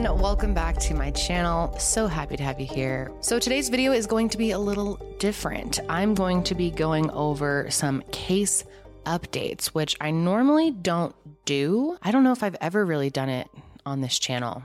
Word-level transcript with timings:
everyone. 0.00 0.22
Welcome 0.22 0.54
back 0.54 0.78
to 0.78 0.94
my 0.94 1.10
channel. 1.10 1.76
So 1.78 2.06
happy 2.06 2.36
to 2.36 2.42
have 2.42 2.58
you 2.58 2.66
here. 2.66 3.12
So 3.20 3.38
today's 3.38 3.68
video 3.68 3.92
is 3.92 4.06
going 4.06 4.30
to 4.30 4.38
be 4.38 4.52
a 4.52 4.58
little 4.58 4.96
different. 5.18 5.78
I'm 5.88 6.14
going 6.14 6.42
to 6.44 6.54
be 6.54 6.70
going 6.70 7.10
over 7.10 7.66
some 7.70 8.02
case 8.10 8.64
updates, 9.04 9.66
which 9.66 9.96
I 10.00 10.10
normally 10.10 10.70
don't 10.70 11.14
do. 11.44 11.98
I 12.02 12.12
don't 12.12 12.24
know 12.24 12.32
if 12.32 12.42
I've 12.42 12.56
ever 12.60 12.84
really 12.84 13.10
done 13.10 13.28
it 13.28 13.48
on 13.84 14.00
this 14.00 14.18
channel. 14.18 14.62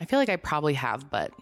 I 0.00 0.06
feel 0.06 0.18
like 0.18 0.30
I 0.30 0.36
probably 0.36 0.74
have, 0.74 1.10
but 1.10 1.32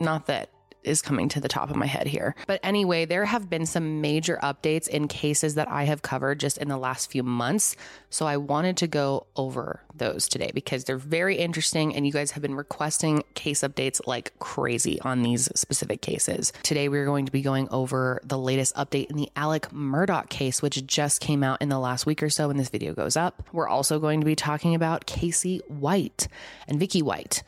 not 0.00 0.26
that 0.26 0.50
is 0.84 1.02
coming 1.02 1.28
to 1.30 1.40
the 1.40 1.48
top 1.48 1.70
of 1.70 1.76
my 1.76 1.86
head 1.86 2.06
here. 2.06 2.34
But 2.46 2.60
anyway, 2.62 3.04
there 3.04 3.24
have 3.24 3.50
been 3.50 3.66
some 3.66 4.00
major 4.00 4.38
updates 4.42 4.88
in 4.88 5.08
cases 5.08 5.54
that 5.54 5.68
I 5.68 5.84
have 5.84 6.02
covered 6.02 6.40
just 6.40 6.58
in 6.58 6.68
the 6.68 6.76
last 6.76 7.10
few 7.10 7.22
months. 7.22 7.76
So 8.10 8.26
I 8.26 8.36
wanted 8.36 8.76
to 8.78 8.86
go 8.86 9.26
over 9.36 9.80
those 9.94 10.28
today 10.28 10.50
because 10.54 10.84
they're 10.84 10.96
very 10.96 11.36
interesting 11.36 11.94
and 11.94 12.06
you 12.06 12.12
guys 12.12 12.32
have 12.32 12.42
been 12.42 12.54
requesting 12.54 13.22
case 13.34 13.60
updates 13.60 14.00
like 14.06 14.38
crazy 14.38 15.00
on 15.00 15.22
these 15.22 15.48
specific 15.54 16.00
cases. 16.00 16.52
Today 16.62 16.88
we're 16.88 17.04
going 17.04 17.26
to 17.26 17.32
be 17.32 17.42
going 17.42 17.68
over 17.70 18.20
the 18.24 18.38
latest 18.38 18.74
update 18.74 19.10
in 19.10 19.16
the 19.16 19.30
Alec 19.36 19.70
Murdaugh 19.70 20.28
case, 20.28 20.62
which 20.62 20.86
just 20.86 21.20
came 21.20 21.42
out 21.42 21.60
in 21.62 21.68
the 21.68 21.78
last 21.78 22.06
week 22.06 22.22
or 22.22 22.30
so 22.30 22.48
when 22.48 22.56
this 22.56 22.68
video 22.68 22.94
goes 22.94 23.16
up. 23.16 23.42
We're 23.52 23.68
also 23.68 23.98
going 23.98 24.20
to 24.20 24.26
be 24.26 24.36
talking 24.36 24.74
about 24.74 25.06
Casey 25.06 25.60
White 25.68 26.28
and 26.68 26.78
Vicky 26.78 27.02
White 27.02 27.42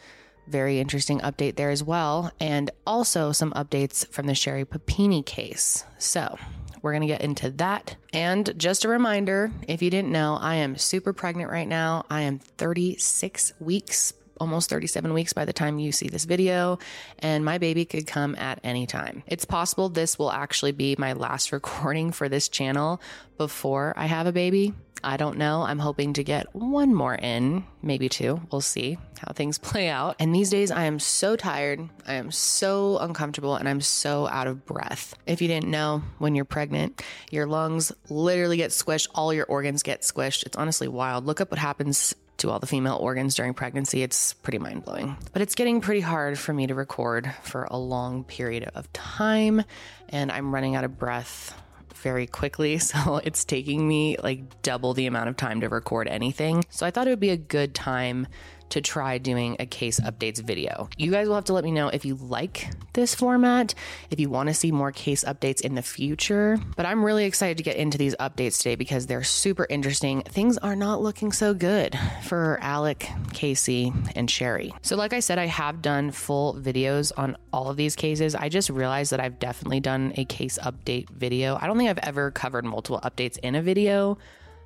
very 0.48 0.80
interesting 0.80 1.20
update 1.20 1.56
there 1.56 1.70
as 1.70 1.82
well, 1.82 2.32
and 2.40 2.70
also 2.86 3.32
some 3.32 3.52
updates 3.52 4.06
from 4.08 4.26
the 4.26 4.34
Sherri 4.34 4.64
Papini 4.64 5.22
case. 5.22 5.84
So, 5.98 6.38
we're 6.82 6.92
going 6.92 7.02
to 7.02 7.08
get 7.08 7.22
into 7.22 7.50
that. 7.50 7.96
And 8.12 8.54
just 8.56 8.84
a 8.84 8.88
reminder 8.88 9.50
if 9.66 9.82
you 9.82 9.90
didn't 9.90 10.12
know, 10.12 10.38
I 10.40 10.56
am 10.56 10.76
super 10.76 11.12
pregnant 11.12 11.50
right 11.50 11.66
now. 11.66 12.04
I 12.08 12.22
am 12.22 12.38
36 12.38 13.54
weeks, 13.58 14.12
almost 14.40 14.70
37 14.70 15.12
weeks 15.12 15.32
by 15.32 15.44
the 15.44 15.52
time 15.52 15.78
you 15.78 15.92
see 15.92 16.08
this 16.08 16.24
video, 16.24 16.78
and 17.18 17.44
my 17.44 17.58
baby 17.58 17.84
could 17.84 18.06
come 18.06 18.34
at 18.36 18.60
any 18.64 18.86
time. 18.86 19.22
It's 19.26 19.44
possible 19.44 19.88
this 19.88 20.18
will 20.18 20.32
actually 20.32 20.72
be 20.72 20.96
my 20.98 21.12
last 21.12 21.52
recording 21.52 22.12
for 22.12 22.28
this 22.28 22.48
channel 22.48 23.00
before 23.38 23.94
I 23.96 24.06
have 24.06 24.26
a 24.26 24.32
baby. 24.32 24.74
I 25.04 25.16
don't 25.16 25.38
know. 25.38 25.62
I'm 25.62 25.78
hoping 25.78 26.14
to 26.14 26.24
get 26.24 26.52
one 26.54 26.92
more 26.94 27.14
in, 27.14 27.64
maybe 27.82 28.08
two. 28.08 28.40
We'll 28.50 28.60
see 28.60 28.98
how 29.20 29.32
things 29.32 29.58
play 29.58 29.88
out. 29.88 30.16
And 30.18 30.34
these 30.34 30.50
days, 30.50 30.70
I 30.70 30.84
am 30.84 30.98
so 30.98 31.36
tired. 31.36 31.88
I 32.06 32.14
am 32.14 32.30
so 32.30 32.98
uncomfortable 32.98 33.56
and 33.56 33.68
I'm 33.68 33.80
so 33.80 34.26
out 34.26 34.46
of 34.46 34.64
breath. 34.64 35.14
If 35.26 35.40
you 35.40 35.48
didn't 35.48 35.70
know, 35.70 36.02
when 36.18 36.34
you're 36.34 36.44
pregnant, 36.44 37.02
your 37.30 37.46
lungs 37.46 37.92
literally 38.08 38.56
get 38.56 38.70
squished, 38.70 39.08
all 39.14 39.32
your 39.32 39.46
organs 39.46 39.82
get 39.82 40.00
squished. 40.00 40.44
It's 40.44 40.56
honestly 40.56 40.88
wild. 40.88 41.24
Look 41.24 41.40
up 41.40 41.50
what 41.50 41.60
happens 41.60 42.14
to 42.38 42.50
all 42.50 42.58
the 42.58 42.66
female 42.66 42.96
organs 42.96 43.34
during 43.34 43.54
pregnancy. 43.54 44.02
It's 44.02 44.34
pretty 44.34 44.58
mind 44.58 44.84
blowing. 44.84 45.16
But 45.32 45.42
it's 45.42 45.54
getting 45.54 45.80
pretty 45.80 46.00
hard 46.00 46.38
for 46.38 46.52
me 46.52 46.66
to 46.66 46.74
record 46.74 47.32
for 47.42 47.64
a 47.64 47.76
long 47.76 48.24
period 48.24 48.70
of 48.74 48.92
time, 48.92 49.62
and 50.08 50.30
I'm 50.30 50.54
running 50.54 50.74
out 50.74 50.84
of 50.84 50.98
breath 50.98 51.54
very 51.96 52.26
quickly. 52.26 52.78
So 52.86 53.16
it's 53.16 53.44
taking 53.44 53.86
me 53.86 54.16
like 54.22 54.62
double 54.62 54.94
the 54.94 55.06
amount 55.06 55.28
of 55.28 55.36
time 55.36 55.60
to 55.62 55.68
record 55.68 56.08
anything. 56.08 56.64
So 56.70 56.86
I 56.86 56.90
thought 56.90 57.08
it 57.08 57.10
would 57.10 57.20
be 57.20 57.30
a 57.30 57.36
good 57.36 57.74
time 57.74 58.28
to 58.70 58.80
try 58.80 59.18
doing 59.18 59.56
a 59.60 59.66
case 59.66 60.00
updates 60.00 60.42
video. 60.42 60.88
You 60.96 61.10
guys 61.10 61.28
will 61.28 61.34
have 61.34 61.44
to 61.46 61.52
let 61.52 61.64
me 61.64 61.70
know 61.70 61.88
if 61.88 62.04
you 62.04 62.14
like 62.16 62.68
this 62.92 63.14
format, 63.14 63.74
if 64.10 64.18
you 64.18 64.28
want 64.28 64.48
to 64.48 64.54
see 64.54 64.72
more 64.72 64.92
case 64.92 65.24
updates 65.24 65.60
in 65.60 65.74
the 65.74 65.82
future. 65.82 66.58
But 66.76 66.86
I'm 66.86 67.04
really 67.04 67.24
excited 67.24 67.56
to 67.58 67.62
get 67.62 67.76
into 67.76 67.98
these 67.98 68.14
updates 68.16 68.58
today 68.58 68.74
because 68.74 69.06
they're 69.06 69.22
super 69.22 69.66
interesting. 69.68 70.22
Things 70.22 70.58
are 70.58 70.76
not 70.76 71.02
looking 71.02 71.32
so 71.32 71.54
good 71.54 71.98
for 72.22 72.58
Alec, 72.60 73.08
Casey, 73.32 73.92
and 74.14 74.30
Sherri. 74.30 74.74
So, 74.82 74.96
like 74.96 75.12
I 75.12 75.20
said, 75.20 75.38
I 75.38 75.46
have 75.46 75.82
done 75.82 76.10
full 76.10 76.54
videos 76.54 77.12
on 77.16 77.36
all 77.52 77.70
of 77.70 77.76
these 77.76 77.96
cases. 77.96 78.34
I 78.34 78.48
just 78.48 78.70
realized 78.70 79.12
that 79.12 79.20
I've 79.20 79.38
definitely 79.38 79.80
done 79.80 80.12
a 80.16 80.24
case 80.24 80.58
update 80.62 81.10
video. 81.10 81.58
I 81.60 81.66
don't 81.66 81.76
think 81.76 81.90
I've 81.90 81.98
ever 81.98 82.30
covered 82.30 82.64
multiple 82.64 83.00
updates 83.02 83.38
in 83.38 83.54
a 83.54 83.62
video 83.62 84.18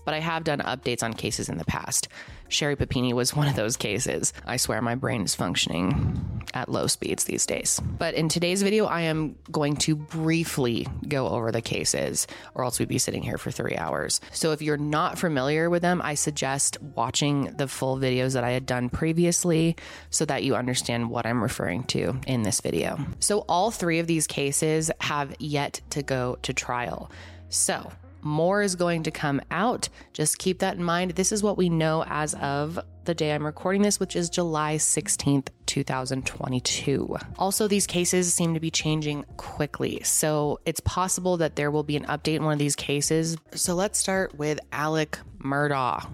but 0.05 0.15
I 0.15 0.21
have 0.21 0.45
done 0.45 0.61
updates 0.61 1.03
on 1.03 1.13
cases 1.15 1.49
in 1.49 1.59
the 1.59 1.65
past. 1.65 2.09
Sherri 2.49 2.77
Papini 2.77 3.13
was 3.13 3.35
one 3.35 3.47
of 3.49 3.55
those 3.55 3.77
cases. 3.77 4.33
I 4.45 4.57
swear 4.57 4.83
my 4.83 4.97
brain 4.97 5.23
is 5.23 5.35
functioning 5.35 6.43
at 6.53 6.69
low 6.69 6.87
speeds 6.89 7.25
these 7.25 7.47
days. 7.47 7.81
But 7.99 8.15
in 8.15 8.29
today's 8.29 8.63
video, 8.63 8.87
I 8.87 9.03
am 9.03 9.37
going 9.51 9.77
to 9.77 9.95
briefly 9.95 10.87
go 11.07 11.29
over 11.29 11.53
the 11.53 11.61
cases, 11.61 12.27
or 12.55 12.65
else 12.65 12.79
we'd 12.79 12.89
be 12.89 12.99
sitting 12.99 13.23
here 13.23 13.39
for 13.39 13.51
three 13.51 13.77
hours. 13.77 14.21
So 14.33 14.53
if 14.53 14.63
you're 14.63 14.77
not 14.77 15.19
familiar 15.19 15.71
with 15.71 15.83
them, 15.83 16.01
I 16.03 16.15
suggest 16.15 16.81
watching 16.83 17.45
the 17.57 17.69
full 17.69 17.97
videos 17.99 18.35
that 18.35 18.45
I 18.45 18.51
had 18.51 18.67
done 18.67 18.89
previously 18.89 19.77
so 20.11 20.25
that 20.25 20.43
you 20.43 20.57
understand 20.57 21.11
what 21.11 21.27
I'm 21.27 21.43
referring 21.43 21.85
to 21.85 22.19
in 22.27 22.43
this 22.43 22.61
video. 22.61 22.99
So 23.21 23.45
all 23.49 23.71
three 23.71 24.01
of 24.01 24.07
these 24.07 24.27
cases 24.27 24.91
have 25.01 25.35
yet 25.39 25.81
to 25.91 26.03
go 26.03 26.39
to 26.43 26.53
trial. 26.53 27.11
So, 27.49 27.91
more 28.23 28.63
is 28.63 28.75
going 28.75 29.05
to 29.05 29.11
come 29.11 29.41
out. 29.51 29.89
Just 30.13 30.39
keep 30.39 30.61
that 30.61 30.77
in 30.77 30.85
mind. 30.85 31.13
This 31.13 31.33
is 31.33 31.43
what 31.43 31.59
we 31.59 31.69
know 31.69 32.05
as 32.07 32.35
of 32.35 32.79
the 33.05 33.15
day 33.15 33.33
I'm 33.33 33.45
recording 33.45 33.83
this, 33.83 33.99
which 33.99 34.15
is 34.15 34.31
July 34.31 34.77
16th, 34.77 35.49
2022. 35.67 37.17
Also, 37.39 37.67
these 37.67 37.87
cases 37.87 38.33
seem 38.33 38.55
to 38.55 38.61
be 38.61 38.71
changing 38.71 39.25
quickly. 39.37 40.03
So 40.05 40.61
it's 40.67 40.81
possible 40.81 41.39
that 41.39 41.57
there 41.57 41.71
will 41.71 41.83
be 41.83 41.97
an 41.97 42.05
update 42.05 42.37
in 42.37 42.45
one 42.45 42.53
of 42.53 42.59
these 42.59 42.77
cases. 42.77 43.37
So 43.55 43.75
let's 43.75 43.99
start 43.99 44.37
with 44.37 44.61
Alec 44.73 45.19
Murdaugh 45.39 46.07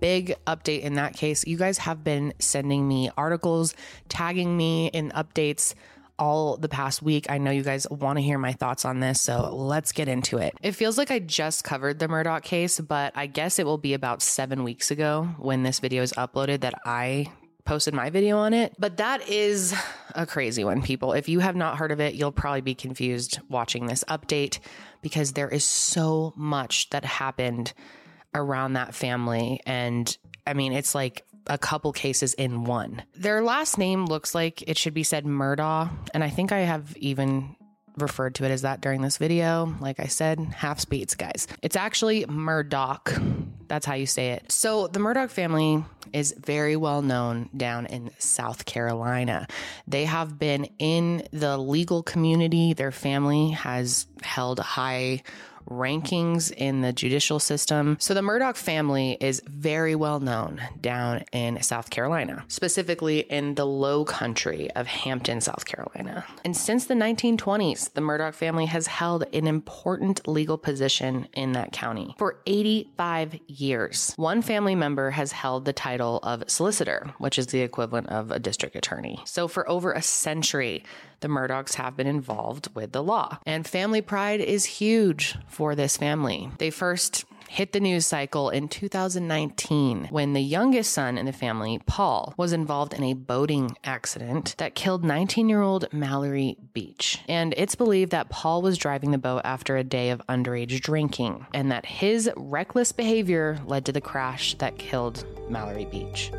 big 0.00 0.36
update 0.46 0.82
in 0.82 0.94
that 0.94 1.14
case. 1.16 1.46
You 1.46 1.56
guys 1.56 1.78
have 1.78 2.04
been 2.04 2.34
sending 2.38 2.86
me 2.86 3.08
articles, 3.16 3.74
tagging 4.10 4.54
me 4.54 4.88
in 4.88 5.10
updates 5.12 5.74
all 6.18 6.56
the 6.56 6.68
past 6.68 7.02
week. 7.02 7.30
I 7.30 7.38
know 7.38 7.50
you 7.50 7.62
guys 7.62 7.86
want 7.90 8.18
to 8.18 8.22
hear 8.22 8.38
my 8.38 8.52
thoughts 8.52 8.84
on 8.84 9.00
this, 9.00 9.20
so 9.20 9.54
let's 9.54 9.92
get 9.92 10.08
into 10.08 10.38
it. 10.38 10.54
It 10.62 10.72
feels 10.72 10.98
like 10.98 11.10
I 11.10 11.18
just 11.18 11.64
covered 11.64 11.98
the 11.98 12.08
Murdaugh 12.08 12.42
case, 12.42 12.80
but 12.80 13.12
I 13.16 13.26
guess 13.26 13.58
it 13.58 13.66
will 13.66 13.78
be 13.78 13.94
about 13.94 14.22
seven 14.22 14.64
weeks 14.64 14.90
ago 14.90 15.28
when 15.38 15.62
this 15.62 15.80
video 15.80 16.02
is 16.02 16.12
uploaded 16.12 16.60
that 16.60 16.74
I 16.84 17.32
posted 17.64 17.94
my 17.94 18.10
video 18.10 18.38
on 18.38 18.52
it. 18.52 18.74
But 18.78 18.98
that 18.98 19.28
is 19.28 19.74
a 20.14 20.26
crazy 20.26 20.64
one, 20.64 20.82
people. 20.82 21.12
If 21.12 21.28
you 21.28 21.40
have 21.40 21.56
not 21.56 21.78
heard 21.78 21.92
of 21.92 22.00
it, 22.00 22.14
you'll 22.14 22.32
probably 22.32 22.60
be 22.60 22.74
confused 22.74 23.40
watching 23.48 23.86
this 23.86 24.04
update 24.04 24.58
because 25.02 25.32
there 25.32 25.48
is 25.48 25.64
so 25.64 26.32
much 26.36 26.90
that 26.90 27.04
happened 27.04 27.72
around 28.34 28.74
that 28.74 28.94
family. 28.94 29.60
And 29.64 30.16
I 30.46 30.54
mean, 30.54 30.72
it's 30.72 30.94
like 30.94 31.24
a 31.46 31.58
couple 31.58 31.92
cases 31.92 32.34
in 32.34 32.64
one. 32.64 33.02
Their 33.14 33.42
last 33.42 33.78
name 33.78 34.06
looks 34.06 34.34
like 34.34 34.62
it 34.62 34.78
should 34.78 34.94
be 34.94 35.02
said 35.02 35.24
Murdaugh, 35.24 35.90
and 36.12 36.24
I 36.24 36.30
think 36.30 36.52
I 36.52 36.60
have 36.60 36.96
even 36.96 37.56
referred 37.96 38.34
to 38.36 38.44
it 38.44 38.50
as 38.50 38.62
that 38.62 38.80
during 38.80 39.02
this 39.02 39.18
video. 39.18 39.72
Like 39.80 40.00
I 40.00 40.06
said, 40.06 40.40
half 40.40 40.80
speeds, 40.80 41.14
guys. 41.14 41.46
It's 41.62 41.76
actually 41.76 42.24
Murdaugh. 42.24 43.46
That's 43.68 43.86
how 43.86 43.94
you 43.94 44.06
say 44.06 44.32
it. 44.32 44.50
So, 44.50 44.88
the 44.88 45.00
Murdaugh 45.00 45.30
family 45.30 45.84
is 46.12 46.34
very 46.38 46.76
well 46.76 47.02
known 47.02 47.48
down 47.56 47.86
in 47.86 48.10
South 48.18 48.64
Carolina. 48.66 49.46
They 49.86 50.04
have 50.04 50.38
been 50.38 50.68
in 50.78 51.26
the 51.32 51.56
legal 51.56 52.02
community. 52.02 52.74
Their 52.74 52.92
family 52.92 53.50
has 53.50 54.06
held 54.22 54.58
high 54.60 55.22
rankings 55.68 56.52
in 56.52 56.80
the 56.80 56.92
judicial 56.92 57.38
system. 57.38 57.96
So 58.00 58.14
the 58.14 58.20
Murdaugh 58.20 58.56
family 58.56 59.16
is 59.20 59.42
very 59.46 59.94
well 59.94 60.20
known 60.20 60.60
down 60.80 61.24
in 61.32 61.62
South 61.62 61.90
Carolina, 61.90 62.44
specifically 62.48 63.20
in 63.20 63.54
the 63.54 63.66
low 63.66 64.04
country 64.04 64.70
of 64.72 64.86
Hampton, 64.86 65.40
South 65.40 65.64
Carolina. 65.64 66.24
And 66.44 66.56
since 66.56 66.86
the 66.86 66.94
1920s, 66.94 67.92
the 67.92 68.00
Murdaugh 68.00 68.34
family 68.34 68.66
has 68.66 68.86
held 68.86 69.24
an 69.32 69.46
important 69.46 70.26
legal 70.28 70.58
position 70.58 71.28
in 71.32 71.52
that 71.52 71.72
county 71.72 72.14
for 72.18 72.38
85 72.46 73.38
years. 73.46 74.12
One 74.16 74.42
family 74.42 74.74
member 74.74 75.10
has 75.10 75.32
held 75.32 75.64
the 75.64 75.72
title 75.72 76.20
of 76.22 76.44
solicitor, 76.48 77.12
which 77.18 77.38
is 77.38 77.48
the 77.48 77.60
equivalent 77.60 78.08
of 78.08 78.30
a 78.30 78.38
district 78.38 78.76
attorney. 78.76 79.20
So 79.24 79.48
for 79.48 79.68
over 79.68 79.92
a 79.92 80.02
century, 80.02 80.84
the 81.20 81.28
Murdaughs 81.28 81.74
have 81.74 81.96
been 81.96 82.06
involved 82.06 82.68
with 82.74 82.92
the 82.92 83.02
law. 83.02 83.38
And 83.46 83.66
family 83.66 84.02
pride 84.02 84.40
is 84.40 84.64
huge 84.64 85.36
for 85.46 85.74
this 85.74 85.96
family. 85.96 86.50
They 86.58 86.70
first 86.70 87.24
hit 87.48 87.72
the 87.72 87.80
news 87.80 88.04
cycle 88.06 88.50
in 88.50 88.68
2019 88.68 90.08
when 90.10 90.32
the 90.32 90.40
youngest 90.40 90.92
son 90.92 91.16
in 91.16 91.26
the 91.26 91.32
family, 91.32 91.80
Paul, 91.86 92.34
was 92.36 92.52
involved 92.52 92.94
in 92.94 93.04
a 93.04 93.14
boating 93.14 93.76
accident 93.84 94.56
that 94.58 94.74
killed 94.74 95.04
19 95.04 95.48
year 95.48 95.62
old 95.62 95.86
Mallory 95.92 96.56
Beach. 96.72 97.20
And 97.28 97.54
it's 97.56 97.76
believed 97.76 98.10
that 98.10 98.28
Paul 98.28 98.62
was 98.62 98.76
driving 98.76 99.12
the 99.12 99.18
boat 99.18 99.42
after 99.44 99.76
a 99.76 99.84
day 99.84 100.10
of 100.10 100.22
underage 100.28 100.80
drinking 100.80 101.46
and 101.54 101.70
that 101.70 101.86
his 101.86 102.28
reckless 102.36 102.90
behavior 102.90 103.60
led 103.66 103.84
to 103.86 103.92
the 103.92 104.00
crash 104.00 104.54
that 104.54 104.78
killed 104.78 105.24
Mallory 105.48 105.84
Beach. 105.84 106.32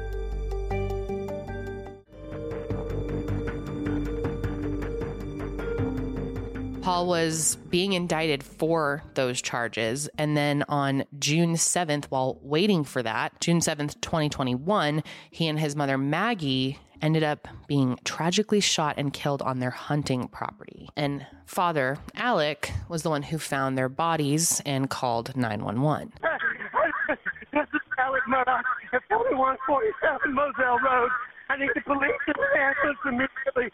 Paul 6.86 7.08
was 7.08 7.56
being 7.72 7.94
indicted 7.94 8.44
for 8.44 9.02
those 9.16 9.42
charges. 9.42 10.08
And 10.20 10.38
then 10.38 10.64
on 10.70 11.06
June 11.18 11.56
7th, 11.56 12.06
while 12.10 12.38
waiting 12.44 12.84
for 12.84 13.02
that, 13.02 13.42
June 13.42 13.60
7th, 13.60 14.00
2021, 14.02 15.02
he 15.32 15.48
and 15.48 15.60
his 15.60 15.76
mother 15.76 15.98
Maggie 15.98 16.78
ended 17.02 17.24
up 17.24 17.48
being 17.68 17.98
tragically 18.04 18.60
shot 18.60 19.00
and 19.00 19.12
killed 19.12 19.42
on 19.42 19.58
their 19.58 19.72
hunting 19.72 20.28
property. 20.28 20.88
And 20.96 21.26
father, 21.48 21.98
Alec, 22.14 22.72
was 22.88 23.02
the 23.02 23.10
one 23.10 23.24
who 23.24 23.40
found 23.40 23.76
their 23.76 23.90
bodies 23.90 24.62
and 24.64 24.88
called 24.88 25.36
911. 25.36 26.14
This 27.52 27.64
is 27.74 27.82
Alec 27.98 28.22
Murdaugh 28.30 28.62
at 28.94 29.02
4147 29.10 30.36
Moselle 30.36 30.78
Road. 30.80 31.10
I 31.50 31.58
need 31.58 31.70
the 31.74 31.82
police 31.82 32.12
to 32.28 32.34
ambulance 32.60 33.00
immediately. 33.06 33.72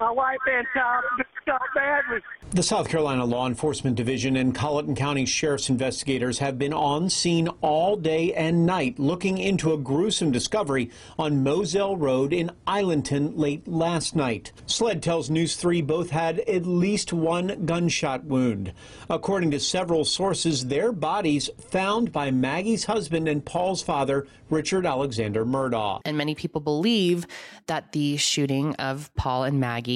My 0.00 0.10
wife 0.12 0.38
and 0.46 0.66
child 0.72 1.04
just 1.18 1.28
badly. 1.74 2.20
The 2.50 2.62
South 2.62 2.88
Carolina 2.88 3.24
Law 3.24 3.46
Enforcement 3.46 3.96
Division 3.96 4.36
and 4.36 4.54
Colleton 4.54 4.94
County 4.94 5.26
Sheriff's 5.26 5.68
investigators 5.68 6.38
have 6.38 6.58
been 6.58 6.72
on 6.72 7.10
scene 7.10 7.48
all 7.60 7.96
day 7.96 8.32
and 8.32 8.64
night 8.64 8.98
looking 8.98 9.38
into 9.38 9.72
a 9.72 9.78
gruesome 9.78 10.30
discovery 10.30 10.90
on 11.18 11.42
Moselle 11.42 11.96
Road 11.96 12.32
in 12.32 12.50
Islandton 12.66 13.36
late 13.36 13.66
last 13.66 14.14
night. 14.14 14.52
SLED 14.66 15.02
tells 15.02 15.30
News 15.30 15.56
3 15.56 15.82
both 15.82 16.10
had 16.10 16.40
at 16.40 16.64
least 16.64 17.12
one 17.12 17.66
gunshot 17.66 18.24
wound. 18.24 18.72
According 19.10 19.50
to 19.50 19.60
several 19.60 20.04
sources, 20.04 20.66
their 20.66 20.92
bodies 20.92 21.50
found 21.58 22.12
by 22.12 22.30
Maggie's 22.30 22.84
husband 22.84 23.28
and 23.28 23.44
Paul's 23.44 23.82
father, 23.82 24.26
Richard 24.48 24.86
Alexander 24.86 25.44
Murdaugh. 25.44 26.00
And 26.04 26.16
many 26.16 26.34
people 26.34 26.60
believe 26.60 27.26
that 27.66 27.92
the 27.92 28.16
shooting 28.16 28.74
of 28.76 29.14
Paul 29.16 29.44
and 29.44 29.60
Maggie 29.60 29.87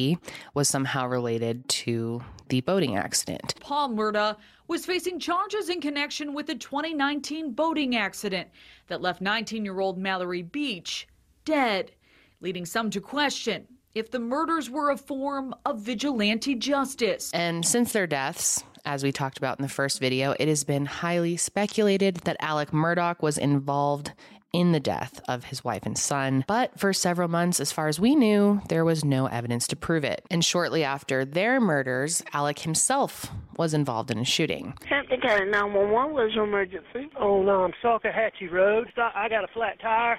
was 0.55 0.69
somehow 0.69 1.06
related 1.06 1.69
to 1.69 2.23
the 2.49 2.61
boating 2.62 2.97
accident. 2.97 3.55
Paul 3.61 3.91
Murdaugh 3.91 4.37
was 4.69 4.87
facing 4.87 5.19
charges 5.19 5.69
in 5.69 5.81
connection 5.81 6.35
with 6.35 6.47
the 6.47 6.55
2019 6.55 7.53
boating 7.53 7.97
accident 7.97 8.49
that 8.89 9.03
left 9.03 9.21
19 9.21 9.65
year 9.65 9.81
old 9.81 9.99
Mallory 9.99 10.43
Beach 10.43 11.06
dead, 11.44 11.93
leading 12.41 12.65
some 12.65 12.91
to 12.91 13.00
question 13.00 13.67
if 13.94 14.11
the 14.11 14.19
murders 14.19 14.71
were 14.71 14.91
a 14.91 14.97
form 14.97 15.55
of 15.67 15.81
vigilante 15.81 16.55
justice. 16.55 17.31
And 17.35 17.65
since 17.65 17.93
their 17.93 18.06
deaths, 18.06 18.65
as 18.85 19.05
we 19.05 19.12
talked 19.12 19.39
about 19.39 19.59
in 19.59 19.62
the 19.62 19.69
first 19.69 20.00
video, 20.00 20.35
it 20.41 20.49
has 20.49 20.65
been 20.65 20.87
highly 20.87 21.37
speculated 21.37 22.17
that 22.25 22.37
Alec 22.41 22.71
Murdaugh 22.71 23.21
was 23.21 23.39
involved 23.39 24.12
in 24.52 24.72
the 24.72 24.81
death 24.81 25.20
of 25.28 25.44
his 25.44 25.64
wife 25.64 25.84
and 25.87 25.96
son. 25.96 26.44
But 26.46 26.78
for 26.78 26.93
several 26.93 27.28
months, 27.28 27.58
as 27.60 27.72
far 27.72 27.88
as 27.88 27.99
we 27.99 28.14
knew, 28.14 28.60
there 28.69 28.84
was 28.84 29.04
no 29.04 29.26
evidence 29.26 29.66
to 29.69 29.76
prove 29.76 30.04
it. 30.04 30.25
And 30.31 30.44
shortly 30.44 30.84
after 30.84 31.25
their 31.25 31.60
murders, 31.60 32.22
Alec 32.32 32.60
himself 32.60 33.31
was 33.56 33.72
involved 33.75 34.10
in 34.10 34.19
a 34.19 34.25
shooting. 34.25 34.75
Hampton 34.88 35.20
County 35.20 35.46
911 35.50 36.12
was 36.14 36.32
emergency. 36.37 37.10
On 37.19 37.49
um, 37.49 37.72
Salkehatchie 37.82 38.50
Road, 38.50 38.88
I 38.96 39.28
got 39.28 39.44
a 39.44 39.49
flat 39.54 39.81
tire, 39.81 40.19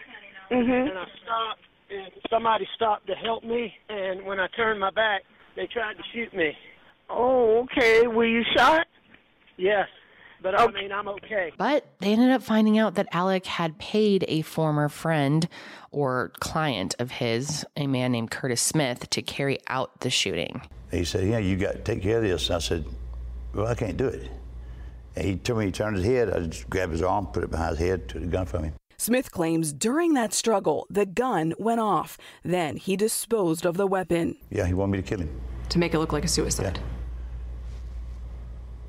Mm-hmm. 0.51 0.71
and 0.71 0.97
I 0.99 1.05
stopped, 1.23 1.61
and 1.89 2.11
somebody 2.29 2.67
stopped 2.75 3.07
to 3.07 3.13
help 3.15 3.43
me. 3.43 3.73
And 3.89 4.23
when 4.25 4.39
I 4.39 4.47
turned 4.55 4.79
my 4.79 4.91
back, 4.91 5.21
they 5.55 5.67
tried 5.67 5.93
to 5.93 6.03
shoot 6.13 6.33
me. 6.35 6.51
Oh, 7.09 7.61
okay. 7.63 8.07
Were 8.07 8.25
you 8.25 8.43
shot? 8.55 8.85
Yes, 9.57 9.87
but 10.43 10.59
I 10.59 10.67
mean, 10.67 10.91
I'm 10.91 11.07
okay. 11.07 11.51
But 11.57 11.87
they 11.99 12.11
ended 12.11 12.29
up 12.31 12.43
finding 12.43 12.77
out 12.77 12.95
that 12.95 13.07
Alec 13.13 13.45
had 13.45 13.79
paid 13.79 14.25
a 14.27 14.41
former 14.41 14.89
friend 14.89 15.47
or 15.91 16.31
client 16.39 16.93
of 16.99 17.11
his, 17.11 17.65
a 17.77 17.87
man 17.87 18.11
named 18.11 18.29
Curtis 18.29 18.61
Smith, 18.61 19.09
to 19.11 19.21
carry 19.21 19.57
out 19.67 20.01
the 20.01 20.09
shooting. 20.09 20.61
He 20.91 21.05
said, 21.05 21.27
Yeah, 21.27 21.37
you 21.39 21.55
got 21.55 21.71
to 21.73 21.79
take 21.79 22.03
care 22.03 22.17
of 22.17 22.23
this. 22.23 22.51
I 22.51 22.59
said, 22.59 22.85
Well, 23.55 23.65
I 23.67 23.73
can't 23.75 23.97
do 23.97 24.07
it. 24.07 24.29
And 25.15 25.25
he 25.25 25.35
told 25.37 25.59
me 25.59 25.65
he 25.65 25.71
turned 25.71 25.95
his 25.95 26.05
head. 26.05 26.31
I 26.31 26.39
just 26.41 26.69
grabbed 26.69 26.91
his 26.91 27.01
arm, 27.01 27.27
put 27.27 27.43
it 27.43 27.51
behind 27.51 27.77
his 27.77 27.87
head, 27.87 28.09
took 28.09 28.21
the 28.21 28.27
gun 28.27 28.45
from 28.45 28.63
him. 28.65 28.73
Smith 28.97 29.31
claims 29.31 29.73
during 29.73 30.13
that 30.13 30.33
struggle, 30.33 30.87
the 30.89 31.05
gun 31.05 31.53
went 31.57 31.79
off. 31.79 32.17
Then 32.43 32.77
he 32.77 32.95
disposed 32.95 33.65
of 33.65 33.75
the 33.77 33.87
weapon. 33.87 34.37
Yeah, 34.49 34.65
he 34.65 34.73
wanted 34.73 34.91
me 34.93 34.97
to 34.99 35.03
kill 35.03 35.19
him. 35.19 35.41
to 35.69 35.79
make 35.79 35.93
it 35.93 35.99
look 35.99 36.13
like 36.13 36.25
a 36.25 36.27
suicide. 36.27 36.79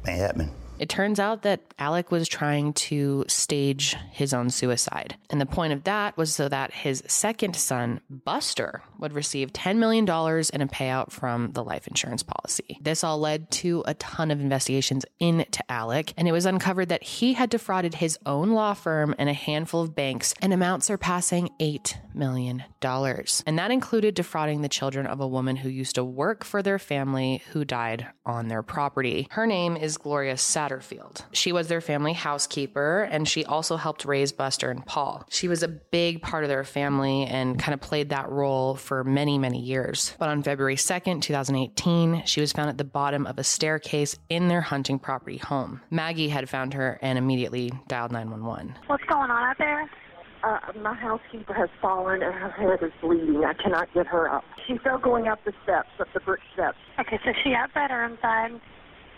Ain't 0.06 0.18
happening. 0.18 0.50
It 0.84 0.90
turns 0.90 1.18
out 1.18 1.40
that 1.44 1.62
Alec 1.78 2.10
was 2.10 2.28
trying 2.28 2.74
to 2.74 3.24
stage 3.26 3.96
his 4.10 4.34
own 4.34 4.50
suicide. 4.50 5.16
And 5.30 5.40
the 5.40 5.46
point 5.46 5.72
of 5.72 5.84
that 5.84 6.14
was 6.18 6.34
so 6.34 6.46
that 6.50 6.74
his 6.74 7.02
second 7.06 7.56
son, 7.56 8.02
Buster, 8.10 8.82
would 8.98 9.14
receive 9.14 9.54
$10 9.54 9.78
million 9.78 10.04
in 10.04 10.60
a 10.60 10.66
payout 10.66 11.10
from 11.10 11.52
the 11.52 11.64
life 11.64 11.88
insurance 11.88 12.22
policy. 12.22 12.76
This 12.82 13.02
all 13.02 13.18
led 13.18 13.50
to 13.52 13.82
a 13.86 13.94
ton 13.94 14.30
of 14.30 14.42
investigations 14.42 15.06
into 15.18 15.62
Alec, 15.72 16.12
and 16.18 16.28
it 16.28 16.32
was 16.32 16.44
uncovered 16.44 16.90
that 16.90 17.02
he 17.02 17.32
had 17.32 17.48
defrauded 17.48 17.94
his 17.94 18.18
own 18.26 18.50
law 18.50 18.74
firm 18.74 19.14
and 19.18 19.30
a 19.30 19.32
handful 19.32 19.80
of 19.80 19.94
banks, 19.94 20.34
an 20.42 20.52
amount 20.52 20.84
surpassing 20.84 21.48
$8 21.58 21.94
million. 22.14 22.62
And 22.82 23.58
that 23.58 23.70
included 23.70 24.14
defrauding 24.14 24.60
the 24.60 24.68
children 24.68 25.06
of 25.06 25.18
a 25.18 25.26
woman 25.26 25.56
who 25.56 25.70
used 25.70 25.94
to 25.94 26.04
work 26.04 26.44
for 26.44 26.62
their 26.62 26.78
family 26.78 27.42
who 27.52 27.64
died 27.64 28.06
on 28.26 28.48
their 28.48 28.62
property. 28.62 29.26
Her 29.30 29.46
name 29.46 29.76
is 29.76 29.96
Gloria 29.96 30.36
Satterfield. 30.78 31.22
She 31.32 31.52
was 31.52 31.68
their 31.68 31.80
family 31.80 32.12
housekeeper 32.12 33.08
and 33.10 33.28
she 33.28 33.44
also 33.44 33.76
helped 33.76 34.04
raise 34.04 34.32
Buster 34.32 34.70
and 34.70 34.84
Paul. 34.84 35.24
She 35.30 35.48
was 35.48 35.62
a 35.62 35.68
big 35.68 36.22
part 36.22 36.44
of 36.44 36.48
their 36.48 36.64
family 36.64 37.24
and 37.26 37.58
kind 37.58 37.74
of 37.74 37.80
played 37.80 38.10
that 38.10 38.28
role 38.30 38.74
for 38.74 39.04
many, 39.04 39.38
many 39.38 39.60
years. 39.60 40.14
But 40.18 40.28
on 40.28 40.42
February 40.42 40.76
2nd, 40.76 41.22
2018, 41.22 42.24
she 42.26 42.40
was 42.40 42.52
found 42.52 42.68
at 42.70 42.78
the 42.78 42.84
bottom 42.84 43.26
of 43.26 43.38
a 43.38 43.44
staircase 43.44 44.16
in 44.28 44.48
their 44.48 44.60
hunting 44.60 44.98
property 44.98 45.38
home. 45.38 45.80
Maggie 45.90 46.28
had 46.28 46.48
found 46.48 46.74
her 46.74 46.98
and 47.02 47.18
immediately 47.18 47.72
dialed 47.88 48.12
911. 48.12 48.76
What's 48.86 49.04
going 49.04 49.30
on 49.30 49.50
out 49.50 49.58
there? 49.58 49.90
Uh, 50.42 50.58
my 50.82 50.92
housekeeper 50.92 51.54
has 51.54 51.70
fallen 51.80 52.22
and 52.22 52.34
her 52.34 52.50
head 52.50 52.86
is 52.86 52.92
bleeding. 53.00 53.42
I 53.44 53.54
cannot 53.54 53.92
get 53.94 54.06
her 54.06 54.30
up. 54.30 54.44
She's 54.66 54.78
still 54.80 54.98
going 54.98 55.26
up 55.26 55.42
the 55.46 55.54
steps, 55.62 55.88
up 55.98 56.08
the 56.12 56.20
brick 56.20 56.40
steps, 56.52 56.76
Okay, 56.98 57.18
so 57.24 57.30
is 57.30 57.36
she 57.42 57.54
outside 57.54 57.90
or 57.90 58.04
inside? 58.04 58.60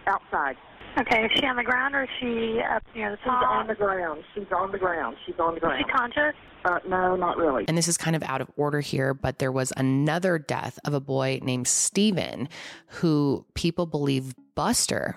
outside. 0.07 0.57
Okay, 0.99 1.25
is 1.25 1.31
she 1.35 1.47
on 1.47 1.57
the 1.57 1.63
ground 1.63 1.95
or 1.95 2.05
is 2.05 2.09
she 2.19 2.61
up 2.75 2.83
near 2.95 3.11
the 3.11 3.19
She's 3.19 3.29
on 3.29 3.67
the 3.67 3.75
ground. 3.75 4.25
She's 4.35 4.47
on 4.51 4.73
the 4.73 4.79
ground. 4.79 5.17
She's 5.27 5.35
on 5.39 5.55
the 5.55 5.61
ground. 5.61 5.81
Is 5.81 5.87
she 5.87 5.93
conscious? 5.93 6.35
Uh, 6.65 6.79
no, 6.89 7.17
not 7.17 7.37
really. 7.37 7.65
And 7.69 7.77
this 7.77 7.87
is 7.87 7.99
kind 7.99 8.17
of 8.17 8.23
out 8.23 8.41
of 8.41 8.51
order 8.57 8.81
here, 8.81 9.13
but 9.13 9.39
there 9.39 9.53
was 9.53 9.73
another 9.77 10.39
death 10.39 10.79
of 10.85 10.95
a 10.95 11.01
boy 11.01 11.39
named 11.43 11.69
Steven 11.69 12.49
who 12.87 13.45
people 13.55 13.85
believe 13.85 14.35
Buster 14.55 15.17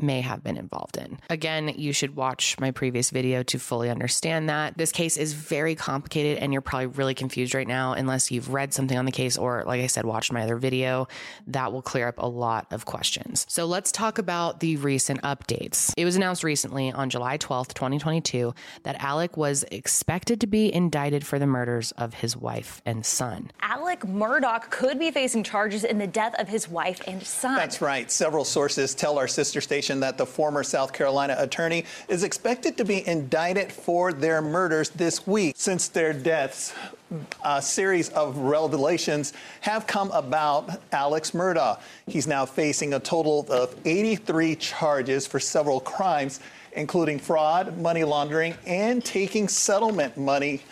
may 0.00 0.20
have 0.20 0.42
been 0.42 0.56
involved 0.56 0.96
in. 0.96 1.18
Again, 1.30 1.72
you 1.76 1.92
should 1.92 2.16
watch 2.16 2.58
my 2.60 2.70
previous 2.70 3.10
video 3.10 3.42
to 3.44 3.58
fully 3.58 3.90
understand 3.90 4.48
that. 4.48 4.76
This 4.76 4.92
case 4.92 5.16
is 5.16 5.32
very 5.32 5.74
complicated 5.74 6.38
and 6.38 6.52
you're 6.52 6.62
probably 6.62 6.86
really 6.86 7.14
confused 7.14 7.54
right 7.54 7.66
now 7.66 7.92
unless 7.92 8.30
you've 8.30 8.52
read 8.52 8.72
something 8.74 8.96
on 8.96 9.04
the 9.04 9.12
case 9.12 9.36
or 9.36 9.64
like 9.66 9.80
I 9.80 9.86
said 9.86 10.04
watched 10.04 10.32
my 10.32 10.42
other 10.42 10.56
video. 10.56 11.08
That 11.46 11.72
will 11.72 11.82
clear 11.82 12.08
up 12.08 12.18
a 12.18 12.26
lot 12.26 12.66
of 12.72 12.84
questions. 12.84 13.46
So 13.48 13.66
let's 13.66 13.92
talk 13.92 14.18
about 14.18 14.60
the 14.60 14.76
recent 14.76 15.22
updates. 15.22 15.92
It 15.96 16.04
was 16.04 16.16
announced 16.16 16.44
recently 16.44 16.92
on 16.92 17.10
July 17.10 17.38
12th, 17.38 17.74
2022 17.74 18.54
that 18.82 18.96
Alec 19.02 19.36
was 19.36 19.64
expected 19.70 20.40
to 20.40 20.46
be 20.46 20.72
indicted 20.72 21.26
for 21.26 21.38
the 21.38 21.46
murders 21.46 21.92
of 21.92 22.14
his 22.14 22.36
wife 22.36 22.82
and 22.84 23.04
son. 23.04 23.50
Alec 23.60 24.00
Murdaugh 24.00 24.70
could 24.70 24.98
be 24.98 25.10
facing 25.10 25.42
charges 25.42 25.84
in 25.84 25.98
the 25.98 26.06
death 26.06 26.34
of 26.38 26.48
his 26.48 26.68
wife 26.68 27.00
and 27.06 27.22
son. 27.22 27.56
That's 27.56 27.80
right. 27.80 28.10
Several 28.10 28.44
sources 28.44 28.94
tell 28.94 29.18
our 29.18 29.28
sister 29.28 29.60
station 29.60 29.85
that 30.00 30.18
the 30.18 30.26
former 30.26 30.62
South 30.62 30.92
Carolina 30.92 31.36
attorney 31.38 31.84
is 32.08 32.22
expected 32.22 32.76
to 32.76 32.84
be 32.84 33.06
indicted 33.06 33.72
for 33.72 34.12
their 34.12 34.42
murders 34.42 34.90
this 34.90 35.26
week. 35.26 35.54
Since 35.56 35.88
their 35.88 36.12
deaths, 36.12 36.74
a 37.44 37.62
series 37.62 38.08
of 38.10 38.36
revelations 38.38 39.32
have 39.60 39.86
come 39.86 40.10
about 40.10 40.80
Alex 40.92 41.30
Murdaugh. 41.30 41.78
He's 42.06 42.26
now 42.26 42.44
facing 42.44 42.94
a 42.94 43.00
total 43.00 43.46
of 43.48 43.74
83 43.84 44.56
charges 44.56 45.26
for 45.26 45.38
several 45.38 45.80
crimes, 45.80 46.40
including 46.72 47.18
fraud, 47.18 47.78
money 47.78 48.02
laundering, 48.02 48.54
and 48.66 49.04
taking 49.04 49.46
settlement 49.46 50.16
money 50.16 50.62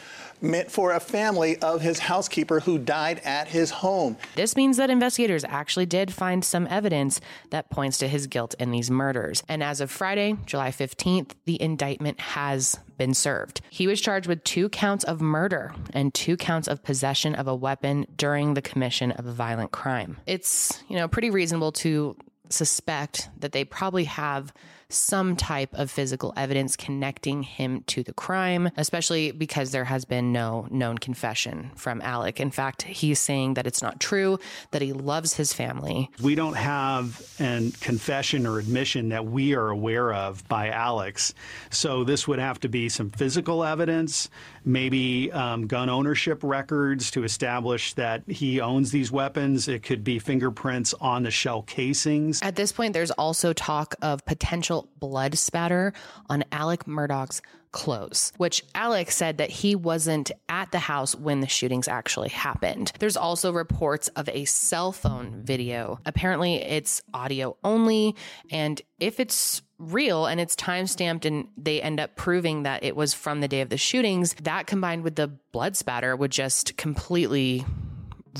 meant 0.44 0.70
for 0.70 0.92
a 0.92 1.00
family 1.00 1.58
of 1.58 1.80
his 1.80 1.98
housekeeper 1.98 2.60
who 2.60 2.78
died 2.78 3.20
at 3.24 3.48
his 3.48 3.70
home. 3.70 4.16
This 4.36 4.56
means 4.56 4.76
that 4.76 4.90
investigators 4.90 5.44
actually 5.44 5.86
did 5.86 6.12
find 6.12 6.44
some 6.44 6.66
evidence 6.70 7.20
that 7.50 7.70
points 7.70 7.98
to 7.98 8.08
his 8.08 8.26
guilt 8.26 8.54
in 8.58 8.70
these 8.70 8.90
murders. 8.90 9.42
And 9.48 9.62
as 9.62 9.80
of 9.80 9.90
Friday, 9.90 10.36
July 10.46 10.70
15th, 10.70 11.32
the 11.44 11.60
indictment 11.60 12.20
has 12.20 12.78
been 12.96 13.14
served. 13.14 13.60
He 13.70 13.86
was 13.86 14.00
charged 14.00 14.28
with 14.28 14.44
two 14.44 14.68
counts 14.68 15.04
of 15.04 15.20
murder 15.20 15.74
and 15.92 16.14
two 16.14 16.36
counts 16.36 16.68
of 16.68 16.82
possession 16.82 17.34
of 17.34 17.48
a 17.48 17.54
weapon 17.54 18.06
during 18.16 18.54
the 18.54 18.62
commission 18.62 19.10
of 19.12 19.26
a 19.26 19.32
violent 19.32 19.72
crime. 19.72 20.18
It's, 20.26 20.82
you 20.88 20.96
know, 20.96 21.08
pretty 21.08 21.30
reasonable 21.30 21.72
to 21.72 22.16
suspect 22.50 23.28
that 23.38 23.52
they 23.52 23.64
probably 23.64 24.04
have 24.04 24.52
some 24.96 25.36
type 25.36 25.70
of 25.74 25.90
physical 25.90 26.32
evidence 26.36 26.76
connecting 26.76 27.42
him 27.42 27.82
to 27.86 28.02
the 28.02 28.12
crime, 28.12 28.70
especially 28.76 29.32
because 29.32 29.70
there 29.70 29.84
has 29.84 30.04
been 30.04 30.32
no 30.32 30.66
known 30.70 30.98
confession 30.98 31.70
from 31.76 32.00
Alec. 32.02 32.40
In 32.40 32.50
fact, 32.50 32.82
he's 32.82 33.18
saying 33.18 33.54
that 33.54 33.66
it's 33.66 33.82
not 33.82 34.00
true, 34.00 34.38
that 34.70 34.82
he 34.82 34.92
loves 34.92 35.34
his 35.34 35.52
family. 35.52 36.10
We 36.22 36.34
don't 36.34 36.56
have 36.56 37.20
a 37.40 37.70
confession 37.80 38.46
or 38.46 38.58
admission 38.58 39.10
that 39.10 39.26
we 39.26 39.54
are 39.54 39.68
aware 39.68 40.12
of 40.12 40.46
by 40.48 40.70
Alex. 40.70 41.34
So 41.70 42.04
this 42.04 42.26
would 42.28 42.38
have 42.38 42.60
to 42.60 42.68
be 42.68 42.88
some 42.88 43.10
physical 43.10 43.64
evidence, 43.64 44.30
maybe 44.64 45.30
um, 45.32 45.66
gun 45.66 45.88
ownership 45.88 46.40
records 46.42 47.10
to 47.12 47.24
establish 47.24 47.94
that 47.94 48.22
he 48.28 48.60
owns 48.60 48.90
these 48.90 49.10
weapons. 49.10 49.68
It 49.68 49.82
could 49.82 50.04
be 50.04 50.18
fingerprints 50.18 50.94
on 51.00 51.22
the 51.22 51.30
shell 51.30 51.62
casings. 51.62 52.40
At 52.42 52.56
this 52.56 52.72
point, 52.72 52.92
there's 52.92 53.10
also 53.12 53.52
talk 53.52 53.94
of 54.02 54.24
potential 54.24 54.83
blood 54.98 55.36
spatter 55.38 55.92
on 56.28 56.44
Alec 56.52 56.86
Murdaugh's 56.86 57.42
clothes, 57.74 58.32
which 58.36 58.64
Alex 58.74 59.16
said 59.16 59.38
that 59.38 59.50
he 59.50 59.74
wasn't 59.74 60.30
at 60.48 60.70
the 60.70 60.78
house 60.78 61.14
when 61.16 61.40
the 61.40 61.48
shootings 61.48 61.88
actually 61.88 62.28
happened. 62.28 62.92
There's 63.00 63.16
also 63.16 63.52
reports 63.52 64.08
of 64.08 64.28
a 64.28 64.44
cell 64.44 64.92
phone 64.92 65.42
video. 65.42 65.98
Apparently, 66.06 66.54
it's 66.54 67.02
audio 67.12 67.56
only. 67.64 68.14
And 68.50 68.80
if 69.00 69.18
it's 69.18 69.60
real 69.78 70.26
and 70.26 70.40
it's 70.40 70.54
time 70.54 70.86
stamped 70.86 71.26
and 71.26 71.48
they 71.56 71.82
end 71.82 71.98
up 71.98 72.14
proving 72.14 72.62
that 72.62 72.84
it 72.84 72.94
was 72.94 73.12
from 73.12 73.40
the 73.40 73.48
day 73.48 73.60
of 73.60 73.70
the 73.70 73.76
shootings, 73.76 74.34
that 74.42 74.68
combined 74.68 75.02
with 75.02 75.16
the 75.16 75.28
blood 75.52 75.76
spatter 75.76 76.14
would 76.14 76.30
just 76.30 76.76
completely 76.76 77.64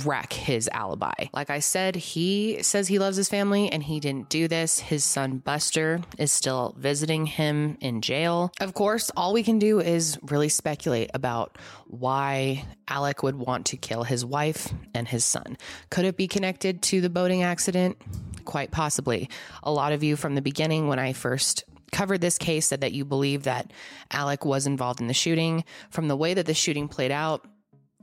wreck 0.04 0.32
his 0.32 0.68
alibi. 0.72 1.26
Like 1.32 1.50
I 1.50 1.60
said, 1.60 1.96
he 1.96 2.62
says 2.62 2.88
he 2.88 2.98
loves 2.98 3.16
his 3.16 3.28
family 3.28 3.70
and 3.70 3.82
he 3.82 4.00
didn't 4.00 4.28
do 4.28 4.48
this. 4.48 4.80
His 4.80 5.04
son 5.04 5.38
Buster 5.38 6.00
is 6.18 6.32
still 6.32 6.74
visiting 6.78 7.26
him 7.26 7.78
in 7.80 8.00
jail. 8.00 8.52
Of 8.60 8.74
course, 8.74 9.10
all 9.16 9.32
we 9.32 9.42
can 9.42 9.58
do 9.58 9.80
is 9.80 10.18
really 10.22 10.48
speculate 10.48 11.10
about 11.14 11.58
why 11.86 12.64
Alec 12.88 13.22
would 13.22 13.36
want 13.36 13.66
to 13.66 13.76
kill 13.76 14.04
his 14.04 14.24
wife 14.24 14.72
and 14.94 15.06
his 15.06 15.24
son. 15.24 15.56
Could 15.90 16.04
it 16.04 16.16
be 16.16 16.28
connected 16.28 16.82
to 16.82 17.00
the 17.00 17.10
boating 17.10 17.42
accident? 17.42 17.96
Quite 18.44 18.70
possibly. 18.70 19.28
A 19.62 19.72
lot 19.72 19.92
of 19.92 20.02
you 20.02 20.16
from 20.16 20.34
the 20.34 20.42
beginning, 20.42 20.88
when 20.88 20.98
I 20.98 21.12
first 21.12 21.64
covered 21.92 22.20
this 22.20 22.38
case, 22.38 22.66
said 22.66 22.80
that 22.80 22.92
you 22.92 23.04
believe 23.04 23.44
that 23.44 23.72
Alec 24.10 24.44
was 24.44 24.66
involved 24.66 25.00
in 25.00 25.06
the 25.06 25.14
shooting. 25.14 25.64
From 25.90 26.08
the 26.08 26.16
way 26.16 26.34
that 26.34 26.46
the 26.46 26.54
shooting 26.54 26.88
played 26.88 27.12
out, 27.12 27.46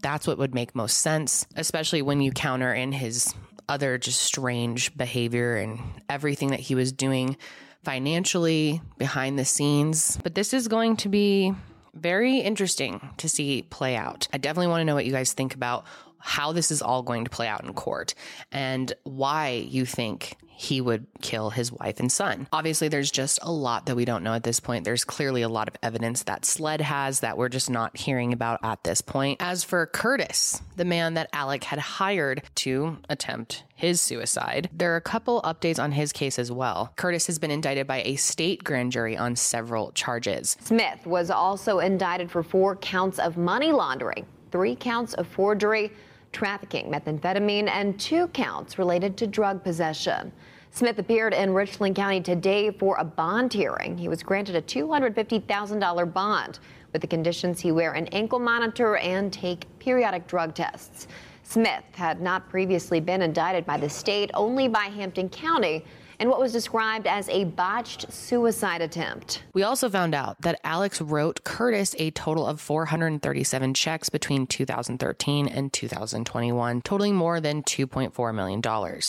that's 0.01 0.27
what 0.27 0.37
would 0.37 0.53
make 0.53 0.75
most 0.75 0.99
sense, 0.99 1.45
especially 1.55 2.01
when 2.01 2.21
you 2.21 2.31
counter 2.31 2.73
in 2.73 2.91
his 2.91 3.33
other 3.69 3.97
just 3.97 4.21
strange 4.21 4.95
behavior 4.97 5.55
and 5.55 5.79
everything 6.09 6.49
that 6.49 6.59
he 6.59 6.75
was 6.75 6.91
doing 6.91 7.37
financially 7.83 8.81
behind 8.97 9.39
the 9.39 9.45
scenes. 9.45 10.17
But 10.23 10.35
this 10.35 10.53
is 10.53 10.67
going 10.67 10.97
to 10.97 11.09
be 11.09 11.53
very 11.93 12.39
interesting 12.39 13.09
to 13.17 13.27
see 13.27 13.63
play 13.63 13.95
out. 13.95 14.27
I 14.33 14.37
definitely 14.37 14.67
want 14.67 14.81
to 14.81 14.85
know 14.85 14.95
what 14.95 15.05
you 15.05 15.11
guys 15.11 15.33
think 15.33 15.55
about 15.55 15.85
how 16.23 16.51
this 16.51 16.71
is 16.71 16.81
all 16.81 17.03
going 17.03 17.23
to 17.23 17.29
play 17.29 17.47
out 17.47 17.63
in 17.63 17.73
court 17.73 18.13
and 18.51 18.93
why 19.03 19.65
you 19.69 19.85
think 19.85 20.37
he 20.61 20.79
would 20.79 21.07
kill 21.21 21.49
his 21.49 21.71
wife 21.71 21.99
and 21.99 22.11
son. 22.11 22.47
Obviously, 22.53 22.87
there's 22.87 23.09
just 23.09 23.39
a 23.41 23.51
lot 23.51 23.87
that 23.87 23.95
we 23.95 24.05
don't 24.05 24.23
know 24.23 24.35
at 24.35 24.43
this 24.43 24.59
point. 24.59 24.85
There's 24.85 25.03
clearly 25.03 25.41
a 25.41 25.49
lot 25.49 25.67
of 25.67 25.75
evidence 25.81 26.21
that 26.23 26.45
SLED 26.45 26.81
has 26.81 27.21
that 27.21 27.35
we're 27.35 27.49
just 27.49 27.71
not 27.71 27.97
hearing 27.97 28.31
about 28.31 28.59
at 28.61 28.83
this 28.83 29.01
point. 29.01 29.41
As 29.41 29.63
for 29.63 29.87
Curtis, 29.87 30.61
the 30.75 30.85
man 30.85 31.15
that 31.15 31.29
Alec 31.33 31.63
had 31.63 31.79
hired 31.79 32.43
to 32.55 32.97
attempt 33.09 33.63
his 33.73 33.99
suicide, 33.99 34.69
there 34.71 34.93
are 34.93 34.97
a 34.97 35.01
couple 35.01 35.41
updates 35.41 35.81
on 35.81 35.93
his 35.93 36.13
case 36.13 36.37
as 36.37 36.51
well. 36.51 36.93
Curtis 36.95 37.25
has 37.25 37.39
been 37.39 37.49
indicted 37.49 37.87
by 37.87 38.03
a 38.05 38.15
state 38.15 38.63
grand 38.63 38.91
jury 38.91 39.17
on 39.17 39.35
several 39.35 39.91
charges. 39.93 40.57
Smith 40.61 41.07
was 41.07 41.31
also 41.31 41.79
indicted 41.79 42.29
for 42.29 42.43
four 42.43 42.75
counts 42.75 43.17
of 43.17 43.35
money 43.35 43.71
laundering, 43.71 44.27
three 44.51 44.75
counts 44.75 45.15
of 45.15 45.25
forgery 45.25 45.91
trafficking 46.31 46.91
methamphetamine, 46.91 47.67
and 47.69 47.99
two 47.99 48.27
counts 48.29 48.77
related 48.77 49.17
to 49.17 49.27
drug 49.27 49.63
possession. 49.63 50.31
Smith 50.71 50.99
appeared 50.99 51.33
in 51.33 51.53
Richland 51.53 51.95
County 51.95 52.21
today 52.21 52.71
for 52.71 52.95
a 52.97 53.03
bond 53.03 53.51
hearing. 53.51 53.97
He 53.97 54.07
was 54.07 54.23
granted 54.23 54.55
a 54.55 54.61
$250,000 54.61 56.13
bond 56.13 56.59
with 56.93 57.01
the 57.01 57.07
conditions 57.07 57.59
he 57.59 57.71
wear 57.71 57.91
an 57.91 58.07
ankle 58.07 58.39
monitor 58.39 58.95
and 58.97 59.31
take 59.33 59.67
periodic 59.79 60.27
drug 60.27 60.55
tests. 60.55 61.07
Smith 61.43 61.83
had 61.91 62.21
not 62.21 62.49
previously 62.49 63.01
been 63.01 63.21
indicted 63.21 63.65
by 63.65 63.77
the 63.77 63.89
state, 63.89 64.31
only 64.33 64.69
by 64.69 64.85
Hampton 64.85 65.27
County 65.27 65.83
in 66.21 66.29
what 66.29 66.39
was 66.39 66.53
described 66.53 67.07
as 67.07 67.27
a 67.29 67.45
botched 67.45 68.11
suicide 68.13 68.81
attempt. 68.81 69.43
We 69.53 69.63
also 69.63 69.89
found 69.89 70.13
out 70.13 70.39
that 70.41 70.59
Alex 70.63 71.01
wrote 71.01 71.43
Curtis 71.43 71.95
a 71.97 72.11
total 72.11 72.45
of 72.45 72.61
437 72.61 73.73
checks 73.73 74.09
between 74.09 74.45
2013 74.45 75.47
and 75.47 75.73
2021, 75.73 76.81
totaling 76.83 77.15
more 77.15 77.41
than 77.41 77.63
$2.4 77.63 78.35
million, 78.35 78.61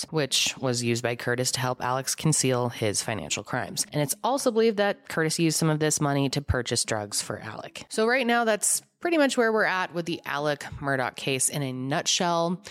which 0.09 0.57
was 0.59 0.83
used 0.83 1.03
by 1.03 1.15
Curtis 1.15 1.53
to 1.53 1.61
help 1.61 1.85
Alex 1.85 2.15
conceal 2.15 2.71
his 2.71 3.03
financial 3.03 3.45
crimes. 3.45 3.87
And 3.93 4.01
it's 4.01 4.15
also 4.25 4.51
believed 4.51 4.79
that 4.79 5.09
Curtis 5.11 5.39
used 5.39 5.59
some 5.59 5.69
of 5.69 5.81
this 5.81 6.01
money 6.01 6.31
to 6.31 6.41
purchase 6.41 6.83
drugs 6.83 7.21
for 7.21 7.39
Alec. 7.39 7.85
So, 7.91 8.07
right 8.07 8.27
now, 8.27 8.45
that's 8.45 8.81
pretty 9.01 9.19
much 9.19 9.37
where 9.37 9.53
we're 9.53 9.65
at 9.65 9.93
with 9.93 10.07
the 10.07 10.23
Alec 10.25 10.65
Murdaugh 10.81 11.15
case 11.15 11.51
in 11.51 11.63
a 11.63 11.73
nutshell. 11.73 12.63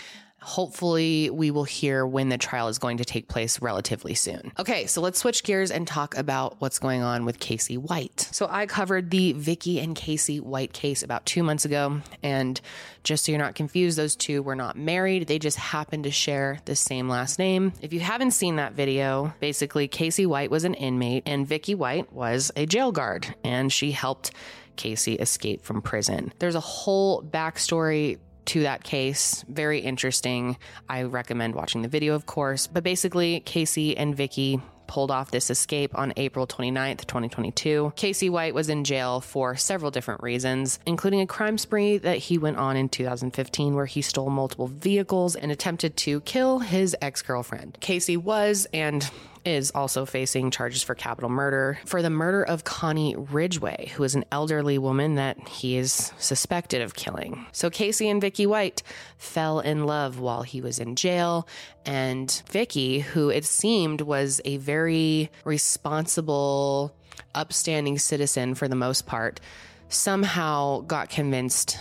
Hopefully, 0.42 1.30
we 1.30 1.50
will 1.50 1.64
hear 1.64 2.06
when 2.06 2.28
the 2.28 2.36
trial 2.36 2.68
is 2.68 2.78
going 2.78 2.96
to 2.98 3.04
take 3.04 3.28
place 3.28 3.62
relatively 3.62 4.14
soon. 4.14 4.52
Okay, 4.58 4.86
so 4.86 5.00
let's 5.00 5.20
switch 5.20 5.44
gears 5.44 5.70
and 5.70 5.86
talk 5.86 6.16
about 6.16 6.60
what's 6.60 6.78
going 6.78 7.02
on 7.02 7.24
with 7.24 7.38
Casey 7.38 7.76
White. 7.76 8.28
So, 8.32 8.48
I 8.50 8.66
covered 8.66 9.10
the 9.10 9.32
Vicky 9.32 9.78
and 9.80 9.94
Casey 9.94 10.40
White 10.40 10.72
case 10.72 11.02
about 11.02 11.24
two 11.26 11.42
months 11.42 11.64
ago. 11.64 12.00
And 12.22 12.60
just 13.04 13.24
so 13.24 13.32
you're 13.32 13.40
not 13.40 13.54
confused, 13.54 13.96
those 13.96 14.16
two 14.16 14.42
were 14.42 14.56
not 14.56 14.76
married. 14.76 15.28
They 15.28 15.38
just 15.38 15.56
happened 15.56 16.04
to 16.04 16.10
share 16.10 16.58
the 16.64 16.76
same 16.76 17.08
last 17.08 17.38
name. 17.38 17.72
If 17.80 17.92
you 17.92 18.00
haven't 18.00 18.32
seen 18.32 18.56
that 18.56 18.72
video, 18.72 19.32
basically, 19.40 19.88
Casey 19.88 20.26
White 20.26 20.50
was 20.50 20.64
an 20.64 20.74
inmate 20.74 21.22
and 21.24 21.46
Vicky 21.46 21.74
White 21.74 22.12
was 22.12 22.50
a 22.56 22.66
jail 22.66 22.92
guard, 22.92 23.34
and 23.44 23.72
she 23.72 23.92
helped 23.92 24.32
Casey 24.76 25.14
escape 25.14 25.62
from 25.62 25.82
prison. 25.82 26.32
There's 26.38 26.54
a 26.54 26.60
whole 26.60 27.22
backstory 27.22 28.18
to 28.46 28.62
that 28.62 28.84
case. 28.84 29.44
Very 29.48 29.80
interesting. 29.80 30.56
I 30.88 31.02
recommend 31.02 31.54
watching 31.54 31.82
the 31.82 31.88
video, 31.88 32.14
of 32.14 32.26
course. 32.26 32.66
But 32.66 32.84
basically, 32.84 33.40
Casey 33.40 33.96
and 33.96 34.16
Vicky 34.16 34.60
pulled 34.92 35.10
off 35.10 35.30
this 35.30 35.48
escape 35.48 35.96
on 35.98 36.12
April 36.18 36.46
29th, 36.46 37.06
2022. 37.06 37.94
Casey 37.96 38.28
White 38.28 38.54
was 38.54 38.68
in 38.68 38.84
jail 38.84 39.22
for 39.22 39.56
several 39.56 39.90
different 39.90 40.22
reasons, 40.22 40.78
including 40.84 41.22
a 41.22 41.26
crime 41.26 41.56
spree 41.56 41.96
that 41.96 42.18
he 42.18 42.36
went 42.36 42.58
on 42.58 42.76
in 42.76 42.90
2015 42.90 43.74
where 43.74 43.86
he 43.86 44.02
stole 44.02 44.28
multiple 44.28 44.66
vehicles 44.66 45.34
and 45.34 45.50
attempted 45.50 45.96
to 45.96 46.20
kill 46.20 46.58
his 46.58 46.94
ex 47.00 47.22
girlfriend. 47.22 47.78
Casey 47.80 48.18
was 48.18 48.66
and 48.74 49.10
is 49.44 49.70
also 49.74 50.04
facing 50.04 50.50
charges 50.50 50.82
for 50.82 50.94
capital 50.94 51.30
murder 51.30 51.78
for 51.84 52.02
the 52.02 52.10
murder 52.10 52.42
of 52.42 52.64
Connie 52.64 53.14
Ridgway, 53.16 53.92
who 53.94 54.04
is 54.04 54.14
an 54.14 54.24
elderly 54.30 54.78
woman 54.78 55.16
that 55.16 55.48
he 55.48 55.76
is 55.76 56.12
suspected 56.18 56.82
of 56.82 56.94
killing. 56.94 57.46
So 57.52 57.70
Casey 57.70 58.08
and 58.08 58.20
Vicky 58.20 58.46
White 58.46 58.82
fell 59.18 59.60
in 59.60 59.86
love 59.86 60.18
while 60.20 60.42
he 60.42 60.60
was 60.60 60.78
in 60.78 60.96
jail, 60.96 61.48
and 61.84 62.42
Vicky, 62.50 63.00
who 63.00 63.30
it 63.30 63.44
seemed 63.44 64.00
was 64.00 64.40
a 64.44 64.56
very 64.58 65.30
responsible, 65.44 66.94
upstanding 67.34 67.98
citizen 67.98 68.54
for 68.54 68.68
the 68.68 68.76
most 68.76 69.06
part, 69.06 69.40
somehow 69.88 70.80
got 70.80 71.10
convinced 71.10 71.78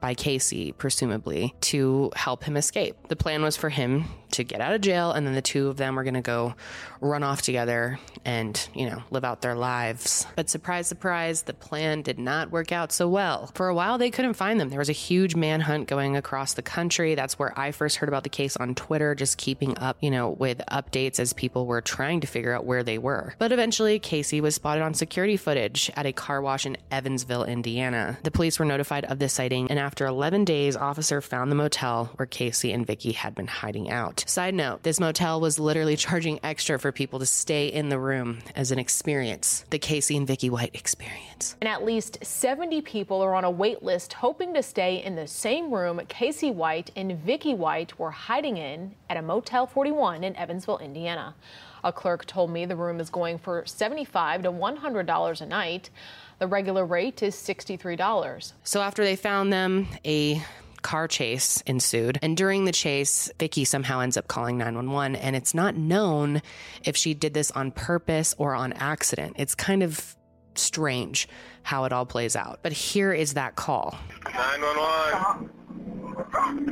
by 0.00 0.12
Casey, 0.12 0.72
presumably, 0.72 1.54
to 1.62 2.10
help 2.14 2.44
him 2.44 2.58
escape. 2.58 2.94
The 3.08 3.16
plan 3.16 3.42
was 3.42 3.56
for 3.56 3.70
him 3.70 4.04
to 4.34 4.44
get 4.44 4.60
out 4.60 4.74
of 4.74 4.80
jail, 4.80 5.12
and 5.12 5.26
then 5.26 5.34
the 5.34 5.42
two 5.42 5.68
of 5.68 5.76
them 5.76 5.96
were 5.96 6.04
going 6.04 6.14
to 6.14 6.20
go 6.20 6.54
run 7.00 7.22
off 7.22 7.42
together 7.42 7.98
and, 8.24 8.68
you 8.74 8.88
know, 8.88 9.02
live 9.10 9.24
out 9.24 9.42
their 9.42 9.54
lives. 9.54 10.26
But 10.36 10.48
surprise, 10.48 10.86
surprise, 10.86 11.42
the 11.42 11.52
plan 11.52 12.02
did 12.02 12.18
not 12.18 12.50
work 12.50 12.72
out 12.72 12.92
so 12.92 13.08
well. 13.08 13.50
For 13.54 13.68
a 13.68 13.74
while, 13.74 13.98
they 13.98 14.10
couldn't 14.10 14.34
find 14.34 14.58
them. 14.58 14.70
There 14.70 14.78
was 14.78 14.88
a 14.88 14.92
huge 14.92 15.34
manhunt 15.34 15.86
going 15.86 16.16
across 16.16 16.54
the 16.54 16.62
country. 16.62 17.14
That's 17.14 17.38
where 17.38 17.58
I 17.58 17.72
first 17.72 17.96
heard 17.96 18.08
about 18.08 18.22
the 18.22 18.28
case 18.28 18.56
on 18.56 18.74
Twitter, 18.74 19.14
just 19.14 19.38
keeping 19.38 19.78
up, 19.78 19.98
you 20.00 20.10
know, 20.10 20.30
with 20.30 20.62
updates 20.70 21.20
as 21.20 21.32
people 21.32 21.66
were 21.66 21.80
trying 21.80 22.20
to 22.20 22.26
figure 22.26 22.52
out 22.52 22.64
where 22.64 22.82
they 22.82 22.98
were. 22.98 23.34
But 23.38 23.52
eventually, 23.52 23.98
Casey 23.98 24.40
was 24.40 24.54
spotted 24.54 24.82
on 24.82 24.94
security 24.94 25.36
footage 25.36 25.90
at 25.96 26.06
a 26.06 26.12
car 26.12 26.40
wash 26.40 26.66
in 26.66 26.76
Evansville, 26.90 27.44
Indiana. 27.44 28.18
The 28.22 28.30
police 28.30 28.58
were 28.58 28.64
notified 28.64 29.04
of 29.04 29.18
this 29.18 29.34
sighting, 29.34 29.70
and 29.70 29.78
after 29.78 30.06
11 30.06 30.44
days, 30.44 30.76
officer 30.76 31.20
found 31.20 31.50
the 31.50 31.56
motel 31.56 32.06
where 32.16 32.26
Casey 32.26 32.72
and 32.72 32.86
Vicky 32.86 33.12
had 33.12 33.34
been 33.34 33.46
hiding 33.46 33.90
out. 33.90 34.23
Side 34.26 34.54
note 34.54 34.82
this 34.82 34.98
motel 34.98 35.38
was 35.38 35.58
literally 35.58 35.96
charging 35.96 36.40
extra 36.42 36.78
for 36.78 36.92
people 36.92 37.18
to 37.18 37.26
stay 37.26 37.66
in 37.66 37.90
the 37.90 37.98
room 37.98 38.38
as 38.56 38.70
an 38.70 38.78
experience 38.78 39.64
the 39.70 39.78
Casey 39.78 40.16
and 40.16 40.26
Vicky 40.26 40.48
White 40.48 40.74
experience. 40.74 41.56
And 41.60 41.68
at 41.68 41.84
least 41.84 42.24
70 42.24 42.80
people 42.82 43.20
are 43.20 43.34
on 43.34 43.44
a 43.44 43.50
wait 43.50 43.82
list 43.82 44.14
hoping 44.14 44.54
to 44.54 44.62
stay 44.62 45.02
in 45.02 45.14
the 45.14 45.26
same 45.26 45.70
room 45.70 46.00
Casey 46.08 46.50
White 46.50 46.90
and 46.96 47.18
Vicky 47.18 47.54
White 47.54 47.98
were 47.98 48.10
hiding 48.10 48.56
in 48.56 48.94
at 49.10 49.18
a 49.18 49.22
Motel 49.22 49.66
41 49.66 50.24
in 50.24 50.34
Evansville, 50.36 50.78
Indiana. 50.78 51.34
A 51.82 51.92
clerk 51.92 52.24
told 52.24 52.50
me 52.50 52.64
the 52.64 52.76
room 52.76 53.00
is 53.00 53.10
going 53.10 53.36
for 53.36 53.64
75 53.66 54.44
to 54.44 54.50
$100 54.50 55.40
a 55.40 55.46
night. 55.46 55.90
The 56.38 56.46
regular 56.46 56.86
rate 56.86 57.22
is 57.22 57.34
$63. 57.34 58.52
So 58.62 58.80
after 58.80 59.04
they 59.04 59.16
found 59.16 59.52
them, 59.52 59.86
a 60.06 60.42
car 60.84 61.08
chase 61.08 61.60
ensued. 61.66 62.18
And 62.22 62.36
during 62.36 62.66
the 62.66 62.72
chase, 62.72 63.28
Vicky 63.40 63.64
somehow 63.64 63.98
ends 64.00 64.16
up 64.16 64.28
calling 64.28 64.58
911. 64.58 65.16
And 65.16 65.34
it's 65.34 65.54
not 65.54 65.74
known 65.74 66.42
if 66.84 66.96
she 66.96 67.14
did 67.14 67.34
this 67.34 67.50
on 67.50 67.72
purpose 67.72 68.36
or 68.38 68.54
on 68.54 68.72
accident. 68.74 69.34
It's 69.36 69.56
kind 69.56 69.82
of 69.82 70.14
strange 70.54 71.26
how 71.64 71.84
it 71.84 71.92
all 71.92 72.06
plays 72.06 72.36
out. 72.36 72.60
But 72.62 72.72
here 72.72 73.12
is 73.12 73.34
that 73.34 73.56
call. 73.56 73.98
911. 74.32 75.50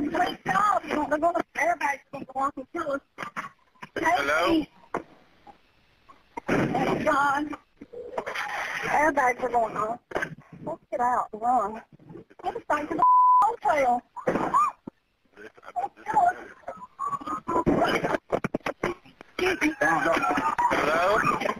Please 0.09 0.37
stop. 0.47 0.83
They're 0.83 0.95
going 0.95 1.33
to 1.35 1.43
everybody's 1.55 1.99
going 2.13 2.25
to 2.25 2.31
walk 2.33 2.53
and 2.55 2.65
kill 2.71 2.91
us. 2.93 3.01
Hello? 3.97 4.65
John. 7.03 7.57
Airbags 8.83 9.43
are 9.43 9.49
going 9.49 9.75
on. 9.75 9.99
Let's 10.65 10.79
get 10.91 10.99
out 11.01 11.27
run. 11.33 11.81
Get 12.43 12.55
us 12.55 12.61
back 12.69 12.87
to 12.89 12.95
the 12.95 13.03
hotel. 13.41 14.01
Hello? 20.71 21.59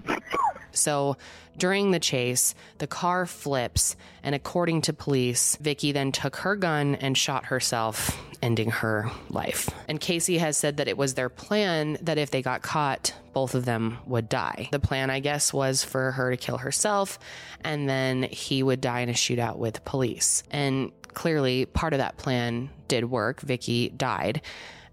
So 0.73 1.17
during 1.57 1.91
the 1.91 1.99
chase, 1.99 2.55
the 2.79 2.87
car 2.87 3.25
flips, 3.25 3.95
and 4.23 4.33
according 4.33 4.81
to 4.83 4.93
police, 4.93 5.55
Vicky 5.57 5.91
then 5.91 6.11
took 6.11 6.37
her 6.37 6.55
gun 6.55 6.95
and 6.95 7.17
shot 7.17 7.45
herself, 7.45 8.19
ending 8.41 8.71
her 8.71 9.11
life. 9.29 9.69
And 9.87 9.99
Casey 9.99 10.39
has 10.39 10.57
said 10.57 10.77
that 10.77 10.87
it 10.87 10.97
was 10.97 11.13
their 11.13 11.29
plan 11.29 11.97
that 12.01 12.17
if 12.17 12.31
they 12.31 12.41
got 12.41 12.63
caught, 12.63 13.13
both 13.33 13.55
of 13.55 13.65
them 13.65 13.97
would 14.05 14.29
die. 14.29 14.69
The 14.71 14.79
plan, 14.79 15.09
I 15.09 15.19
guess, 15.19 15.53
was 15.53 15.83
for 15.83 16.11
her 16.11 16.31
to 16.31 16.37
kill 16.37 16.57
herself, 16.57 17.19
and 17.63 17.87
then 17.87 18.23
he 18.23 18.63
would 18.63 18.81
die 18.81 19.01
in 19.01 19.09
a 19.09 19.13
shootout 19.13 19.57
with 19.57 19.85
police. 19.85 20.43
And 20.51 20.91
clearly, 21.13 21.65
part 21.65 21.93
of 21.93 21.99
that 21.99 22.17
plan 22.17 22.69
did 22.87 23.05
work. 23.05 23.41
Vicky 23.41 23.89
died, 23.89 24.41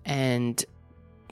and 0.05 0.63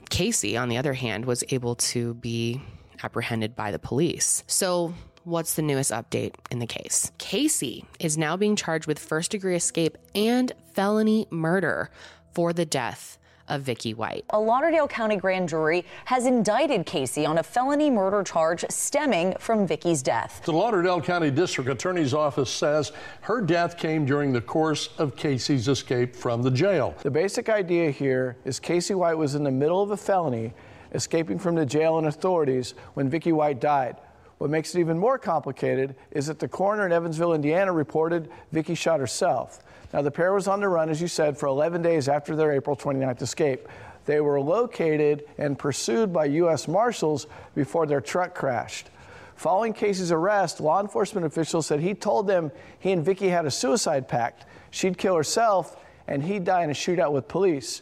Casey, 0.09 0.57
on 0.57 0.69
the 0.69 0.77
other 0.77 0.93
hand, 0.93 1.25
was 1.25 1.43
able 1.49 1.75
to 1.75 2.15
be 2.15 2.61
apprehended 3.03 3.55
by 3.55 3.71
the 3.71 3.79
police. 3.79 4.43
So, 4.47 4.93
what's 5.23 5.55
the 5.55 5.61
newest 5.61 5.91
update 5.91 6.33
in 6.49 6.59
the 6.59 6.67
case? 6.67 7.11
Casey 7.17 7.85
is 7.99 8.17
now 8.17 8.37
being 8.37 8.55
charged 8.55 8.87
with 8.87 8.99
first 8.99 9.31
degree 9.31 9.55
escape 9.55 9.97
and 10.15 10.51
felony 10.73 11.27
murder 11.29 11.91
for 12.33 12.53
the 12.53 12.65
death 12.65 13.17
of 13.49 13.63
Vicky 13.63 13.93
White. 13.93 14.25
A 14.29 14.39
Lauderdale 14.39 14.87
County 14.87 15.17
grand 15.17 15.49
jury 15.49 15.83
has 16.05 16.25
indicted 16.25 16.85
Casey 16.85 17.25
on 17.25 17.39
a 17.39 17.43
felony 17.43 17.89
murder 17.89 18.23
charge 18.23 18.63
stemming 18.69 19.33
from 19.39 19.67
Vicky's 19.67 20.01
death. 20.01 20.41
The 20.45 20.53
Lauderdale 20.53 21.01
County 21.01 21.31
District 21.31 21.69
Attorney's 21.69 22.13
Office 22.13 22.49
says 22.49 22.91
her 23.21 23.41
death 23.41 23.77
came 23.77 24.05
during 24.05 24.31
the 24.31 24.41
course 24.41 24.89
of 24.97 25.15
Casey's 25.15 25.67
escape 25.67 26.15
from 26.15 26.41
the 26.43 26.51
jail. 26.51 26.95
The 27.01 27.11
basic 27.11 27.49
idea 27.49 27.91
here 27.91 28.37
is 28.45 28.59
Casey 28.59 28.93
White 28.93 29.17
was 29.17 29.35
in 29.35 29.43
the 29.43 29.51
middle 29.51 29.81
of 29.81 29.91
a 29.91 29.97
felony, 29.97 30.53
escaping 30.93 31.39
from 31.39 31.55
the 31.55 31.65
jail 31.65 31.97
and 31.97 32.07
authorities 32.07 32.73
when 32.93 33.09
Vicky 33.09 33.31
White 33.31 33.59
died. 33.59 33.97
What 34.39 34.49
makes 34.49 34.73
it 34.73 34.79
even 34.79 34.97
more 34.97 35.17
complicated 35.17 35.95
is 36.11 36.27
that 36.27 36.39
the 36.39 36.47
coroner 36.47 36.85
in 36.85 36.93
Evansville, 36.93 37.33
Indiana 37.33 37.73
reported 37.73 38.29
Vicky 38.51 38.73
shot 38.73 38.99
herself. 38.99 39.61
Now, 39.93 40.01
the 40.01 40.11
pair 40.11 40.33
was 40.33 40.47
on 40.47 40.61
the 40.61 40.69
run, 40.69 40.89
as 40.89 41.01
you 41.01 41.07
said, 41.07 41.37
for 41.37 41.47
11 41.47 41.81
days 41.81 42.07
after 42.07 42.35
their 42.35 42.51
April 42.53 42.75
29th 42.75 43.21
escape. 43.21 43.67
They 44.05 44.21
were 44.21 44.39
located 44.39 45.25
and 45.37 45.59
pursued 45.59 46.13
by 46.13 46.25
U.S. 46.25 46.67
Marshals 46.67 47.27
before 47.53 47.85
their 47.85 48.01
truck 48.01 48.33
crashed. 48.33 48.89
Following 49.35 49.73
Casey's 49.73 50.11
arrest, 50.11 50.59
law 50.59 50.81
enforcement 50.81 51.25
officials 51.25 51.65
said 51.65 51.79
he 51.79 51.93
told 51.93 52.27
them 52.27 52.51
he 52.79 52.91
and 52.91 53.03
Vicky 53.03 53.29
had 53.29 53.45
a 53.45 53.51
suicide 53.51 54.07
pact. 54.07 54.45
She'd 54.71 54.97
kill 54.97 55.15
herself, 55.15 55.77
and 56.07 56.23
he'd 56.23 56.43
die 56.43 56.63
in 56.63 56.69
a 56.69 56.73
shootout 56.73 57.11
with 57.11 57.27
police. 57.27 57.81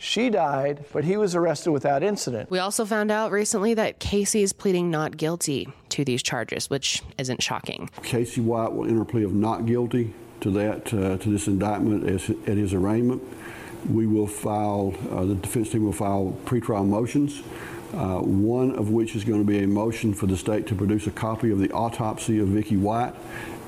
She 0.00 0.30
died, 0.30 0.84
but 0.92 1.02
he 1.02 1.16
was 1.16 1.34
arrested 1.34 1.72
without 1.72 2.04
incident. 2.04 2.50
We 2.50 2.60
also 2.60 2.84
found 2.84 3.10
out 3.10 3.32
recently 3.32 3.74
that 3.74 3.98
Casey 3.98 4.42
is 4.42 4.52
pleading 4.52 4.92
not 4.92 5.16
guilty 5.16 5.68
to 5.88 6.04
these 6.04 6.22
charges, 6.22 6.70
which 6.70 7.02
isn't 7.18 7.42
shocking. 7.42 7.90
Casey 8.04 8.40
White 8.40 8.72
will 8.72 8.86
enter 8.86 9.02
a 9.02 9.04
plea 9.04 9.24
of 9.24 9.34
not 9.34 9.66
guilty 9.66 10.14
to 10.40 10.50
that 10.52 10.94
uh, 10.94 11.18
to 11.18 11.30
this 11.30 11.48
indictment 11.48 12.08
as, 12.08 12.30
at 12.30 12.56
his 12.56 12.72
arraignment. 12.74 13.22
We 13.90 14.06
will 14.06 14.28
file 14.28 14.94
uh, 15.10 15.24
the 15.24 15.34
defense 15.34 15.70
team 15.70 15.84
will 15.84 15.92
file 15.92 16.36
pretrial 16.44 16.86
motions. 16.86 17.42
Uh, 17.92 18.18
one 18.18 18.76
of 18.76 18.90
which 18.90 19.16
is 19.16 19.24
going 19.24 19.40
to 19.40 19.46
be 19.46 19.64
a 19.64 19.66
motion 19.66 20.12
for 20.12 20.26
the 20.26 20.36
state 20.36 20.66
to 20.66 20.74
produce 20.74 21.06
a 21.06 21.10
copy 21.10 21.50
of 21.50 21.58
the 21.58 21.70
autopsy 21.72 22.38
of 22.38 22.48
Vicky 22.48 22.76
White. 22.76 23.14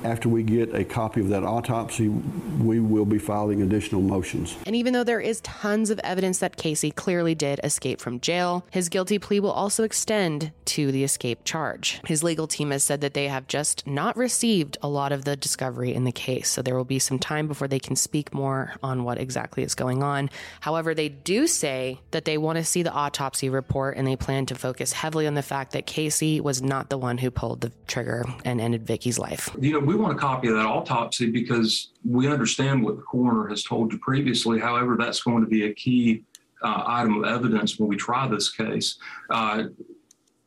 After 0.03 0.29
we 0.29 0.41
get 0.41 0.73
a 0.73 0.83
copy 0.83 1.21
of 1.21 1.29
that 1.29 1.43
autopsy, 1.43 2.09
we 2.09 2.79
will 2.79 3.05
be 3.05 3.19
filing 3.19 3.61
additional 3.61 4.01
motions. 4.01 4.57
And 4.65 4.75
even 4.75 4.93
though 4.93 5.03
there 5.03 5.19
is 5.19 5.41
tons 5.41 5.91
of 5.91 5.99
evidence 5.99 6.39
that 6.39 6.57
Casey 6.57 6.89
clearly 6.89 7.35
did 7.35 7.59
escape 7.63 8.01
from 8.01 8.19
jail, 8.19 8.65
his 8.71 8.89
guilty 8.89 9.19
plea 9.19 9.39
will 9.39 9.51
also 9.51 9.83
extend 9.83 10.51
to 10.65 10.91
the 10.91 11.03
escape 11.03 11.43
charge. 11.43 12.01
His 12.07 12.23
legal 12.23 12.47
team 12.47 12.71
has 12.71 12.83
said 12.83 13.01
that 13.01 13.13
they 13.13 13.27
have 13.27 13.47
just 13.47 13.85
not 13.85 14.17
received 14.17 14.77
a 14.81 14.87
lot 14.87 15.11
of 15.11 15.23
the 15.23 15.35
discovery 15.35 15.93
in 15.93 16.03
the 16.03 16.11
case, 16.11 16.49
so 16.49 16.61
there 16.61 16.75
will 16.75 16.85
be 16.85 16.99
some 16.99 17.19
time 17.19 17.47
before 17.47 17.67
they 17.67 17.79
can 17.79 17.95
speak 17.95 18.33
more 18.33 18.73
on 18.81 19.03
what 19.03 19.19
exactly 19.19 19.63
is 19.63 19.75
going 19.75 20.01
on. 20.01 20.29
However, 20.61 20.95
they 20.95 21.09
do 21.09 21.45
say 21.45 21.99
that 22.11 22.25
they 22.25 22.37
want 22.37 22.57
to 22.57 22.63
see 22.63 22.81
the 22.81 22.91
autopsy 22.91 23.49
report 23.49 23.97
and 23.97 24.07
they 24.07 24.15
plan 24.15 24.47
to 24.47 24.55
focus 24.55 24.93
heavily 24.93 25.27
on 25.27 25.35
the 25.35 25.43
fact 25.43 25.73
that 25.73 25.85
Casey 25.85 26.41
was 26.41 26.61
not 26.61 26.89
the 26.89 26.97
one 26.97 27.19
who 27.19 27.29
pulled 27.29 27.61
the 27.61 27.71
trigger 27.85 28.25
and 28.43 28.59
ended 28.59 28.87
Vicky's 28.87 29.19
life. 29.19 29.49
You 29.59 29.73
know, 29.73 29.90
we 29.91 29.97
want 29.97 30.13
a 30.13 30.17
copy 30.17 30.47
of 30.47 30.55
that 30.55 30.65
autopsy 30.65 31.29
because 31.29 31.89
we 32.05 32.27
understand 32.27 32.81
what 32.81 32.95
the 32.95 33.01
coroner 33.01 33.49
has 33.49 33.63
told 33.63 33.91
you 33.91 33.99
previously. 33.99 34.57
However, 34.57 34.95
that's 34.97 35.21
going 35.21 35.43
to 35.43 35.49
be 35.49 35.65
a 35.65 35.73
key 35.73 36.23
uh, 36.63 36.83
item 36.85 37.21
of 37.21 37.29
evidence 37.29 37.77
when 37.77 37.89
we 37.89 37.97
try 37.97 38.25
this 38.27 38.49
case. 38.49 38.97
Uh, 39.29 39.65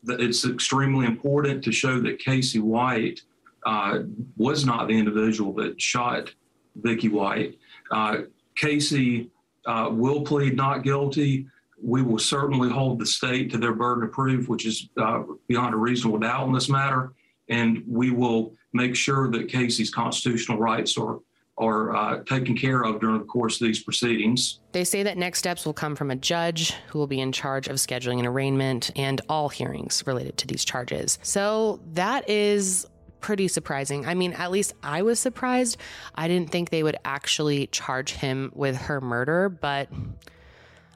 it's 0.06 0.46
extremely 0.46 1.04
important 1.06 1.62
to 1.64 1.72
show 1.72 2.00
that 2.00 2.18
Casey 2.18 2.58
White 2.58 3.20
uh, 3.66 4.00
was 4.36 4.64
not 4.64 4.88
the 4.88 4.98
individual 4.98 5.52
that 5.54 5.80
shot 5.80 6.32
Vicky 6.76 7.08
White. 7.08 7.58
Uh, 7.90 8.22
Casey 8.56 9.30
uh, 9.66 9.88
will 9.90 10.22
plead 10.22 10.56
not 10.56 10.84
guilty. 10.84 11.46
We 11.82 12.00
will 12.00 12.18
certainly 12.18 12.70
hold 12.70 12.98
the 12.98 13.06
state 13.06 13.50
to 13.50 13.58
their 13.58 13.74
burden 13.74 14.04
of 14.04 14.12
proof, 14.12 14.48
which 14.48 14.64
is 14.64 14.88
uh, 14.96 15.22
beyond 15.48 15.74
a 15.74 15.78
reasonable 15.78 16.18
doubt 16.18 16.46
in 16.46 16.54
this 16.54 16.70
matter, 16.70 17.12
and 17.48 17.82
we 17.86 18.10
will 18.10 18.54
make 18.72 18.96
sure 18.96 19.30
that 19.30 19.48
Casey's 19.48 19.90
constitutional 19.90 20.58
rights 20.58 20.96
are 20.98 21.20
are 21.56 21.94
uh, 21.94 22.24
taken 22.24 22.56
care 22.56 22.82
of 22.84 23.00
during 23.00 23.18
the 23.18 23.24
course 23.24 23.60
of 23.60 23.66
these 23.68 23.82
proceedings. 23.82 24.58
They 24.72 24.82
say 24.82 25.04
that 25.04 25.16
next 25.16 25.38
steps 25.38 25.64
will 25.64 25.72
come 25.72 25.94
from 25.94 26.10
a 26.10 26.16
judge 26.16 26.72
who 26.88 26.98
will 26.98 27.06
be 27.06 27.20
in 27.20 27.30
charge 27.30 27.68
of 27.68 27.76
scheduling 27.76 28.18
an 28.18 28.26
arraignment 28.26 28.90
and 28.96 29.20
all 29.28 29.48
hearings 29.48 30.02
related 30.04 30.36
to 30.38 30.48
these 30.48 30.64
charges. 30.64 31.16
So 31.22 31.80
that 31.92 32.28
is 32.28 32.88
pretty 33.20 33.48
surprising. 33.48 34.04
I 34.04 34.14
mean, 34.14 34.32
at 34.32 34.50
least 34.50 34.74
I 34.82 35.02
was 35.02 35.20
surprised. 35.20 35.76
I 36.14 36.28
didn't 36.28 36.50
think 36.50 36.70
they 36.70 36.82
would 36.82 36.96
actually 37.04 37.68
charge 37.68 38.12
him 38.12 38.50
with 38.54 38.76
her 38.76 39.00
murder, 39.00 39.48
but 39.48 39.88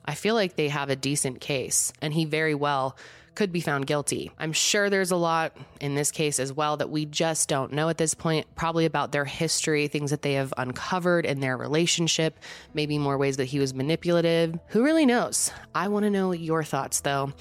I 0.05 0.15
feel 0.15 0.35
like 0.35 0.57
they 0.57 0.69
have 0.69 0.91
a 0.91 0.97
decent 0.97 1.41
case, 1.41 1.93
and 2.03 2.13
he 2.13 2.25
very 2.25 2.55
well 2.55 2.97
could 3.39 3.53
be 3.53 3.61
found 3.61 3.87
guilty. 3.87 4.33
I'm 4.37 4.53
sure 4.53 4.91
there's 4.91 5.13
a 5.13 5.17
lot 5.17 5.57
in 5.81 5.95
this 5.95 6.11
case 6.11 6.41
as 6.41 6.53
well 6.53 6.77
that 6.79 6.91
we 6.91 7.07
just 7.07 7.49
don't 7.49 7.73
know 7.73 7.89
at 7.89 7.97
this 7.97 8.13
point, 8.13 8.49
probably 8.57 8.85
about 8.85 9.13
their 9.13 9.25
history, 9.25 9.87
things 9.87 10.11
that 10.11 10.23
they 10.23 10.33
have 10.33 10.53
uncovered 10.57 11.25
in 11.25 11.39
their 11.39 11.57
relationship, 11.57 12.37
maybe 12.75 12.99
more 12.99 13.17
ways 13.17 13.37
that 13.37 13.45
he 13.45 13.61
was 13.61 13.75
manipulative. 13.75 14.59
Who 14.71 14.83
really 14.83 15.07
knows? 15.07 15.53
I 15.73 15.87
want 15.87 16.03
to 16.03 16.11
know 16.11 16.33
your 16.33 16.65
thoughts 16.65 16.99
though. 16.99 17.33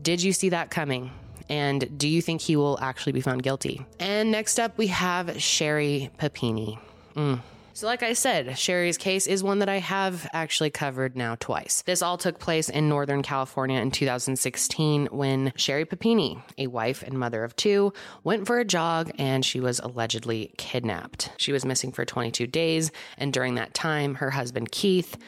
Did 0.00 0.22
you 0.22 0.32
see 0.32 0.50
that 0.50 0.70
coming? 0.70 1.10
And 1.48 1.98
do 1.98 2.06
you 2.06 2.22
think 2.22 2.40
he 2.40 2.54
will 2.54 2.78
actually 2.80 3.10
be 3.10 3.20
found 3.20 3.42
guilty? 3.42 3.84
And 3.98 4.30
next 4.30 4.60
up, 4.60 4.78
we 4.78 4.86
have 4.86 5.42
Sherri 5.42 6.10
Papini. 6.16 6.78
Mm. 7.16 7.40
So, 7.76 7.88
like 7.88 8.04
I 8.04 8.12
said, 8.12 8.56
Sherri's 8.56 8.96
case 8.96 9.26
is 9.26 9.42
one 9.42 9.58
that 9.58 9.68
I 9.68 9.78
have 9.80 10.30
actually 10.32 10.70
covered 10.70 11.16
now 11.16 11.34
twice. 11.34 11.82
This 11.82 12.02
all 12.02 12.16
took 12.16 12.38
place 12.38 12.68
in 12.68 12.88
Northern 12.88 13.20
California 13.20 13.80
in 13.80 13.90
2016 13.90 15.06
when 15.06 15.52
Sherri 15.56 15.84
Papini, 15.84 16.38
a 16.56 16.68
wife 16.68 17.02
and 17.02 17.18
mother 17.18 17.42
of 17.42 17.56
two, 17.56 17.92
went 18.22 18.46
for 18.46 18.60
a 18.60 18.64
jog 18.64 19.10
and 19.18 19.44
she 19.44 19.58
was 19.58 19.80
allegedly 19.80 20.54
kidnapped. 20.56 21.32
She 21.36 21.50
was 21.50 21.64
missing 21.64 21.90
for 21.90 22.04
22 22.04 22.46
days, 22.46 22.92
and 23.18 23.32
during 23.32 23.56
that 23.56 23.74
time, 23.74 24.14
her 24.14 24.30
husband 24.30 24.70
Keith 24.70 25.18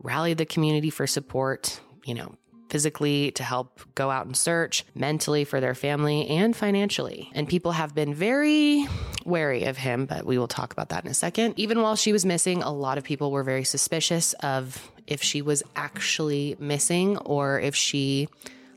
rallied 0.00 0.38
the 0.38 0.46
community 0.46 0.90
for 0.90 1.08
support, 1.08 1.80
you 2.04 2.14
know, 2.14 2.36
physically 2.68 3.30
to 3.32 3.42
help 3.42 3.80
go 3.94 4.10
out 4.10 4.26
and 4.26 4.36
search, 4.36 4.84
mentally 4.94 5.44
for 5.44 5.60
their 5.60 5.74
family, 5.74 6.26
and 6.28 6.56
financially. 6.56 7.30
And 7.34 7.48
people 7.48 7.72
have 7.72 7.94
been 7.94 8.14
very 8.14 8.86
wary 9.24 9.64
of 9.64 9.76
him, 9.76 10.06
but 10.06 10.24
we 10.24 10.38
will 10.38 10.48
talk 10.48 10.72
about 10.72 10.88
that 10.90 11.04
in 11.04 11.10
a 11.10 11.14
second. 11.14 11.54
Even 11.56 11.82
while 11.82 11.96
she 11.96 12.12
was 12.12 12.24
missing, 12.24 12.62
a 12.62 12.72
lot 12.72 12.98
of 12.98 13.04
people 13.04 13.30
were 13.30 13.42
very 13.42 13.64
suspicious 13.64 14.32
of 14.34 14.90
if 15.06 15.22
she 15.22 15.42
was 15.42 15.62
actually 15.74 16.56
missing 16.58 17.16
or 17.18 17.60
if 17.60 17.74
she 17.74 18.28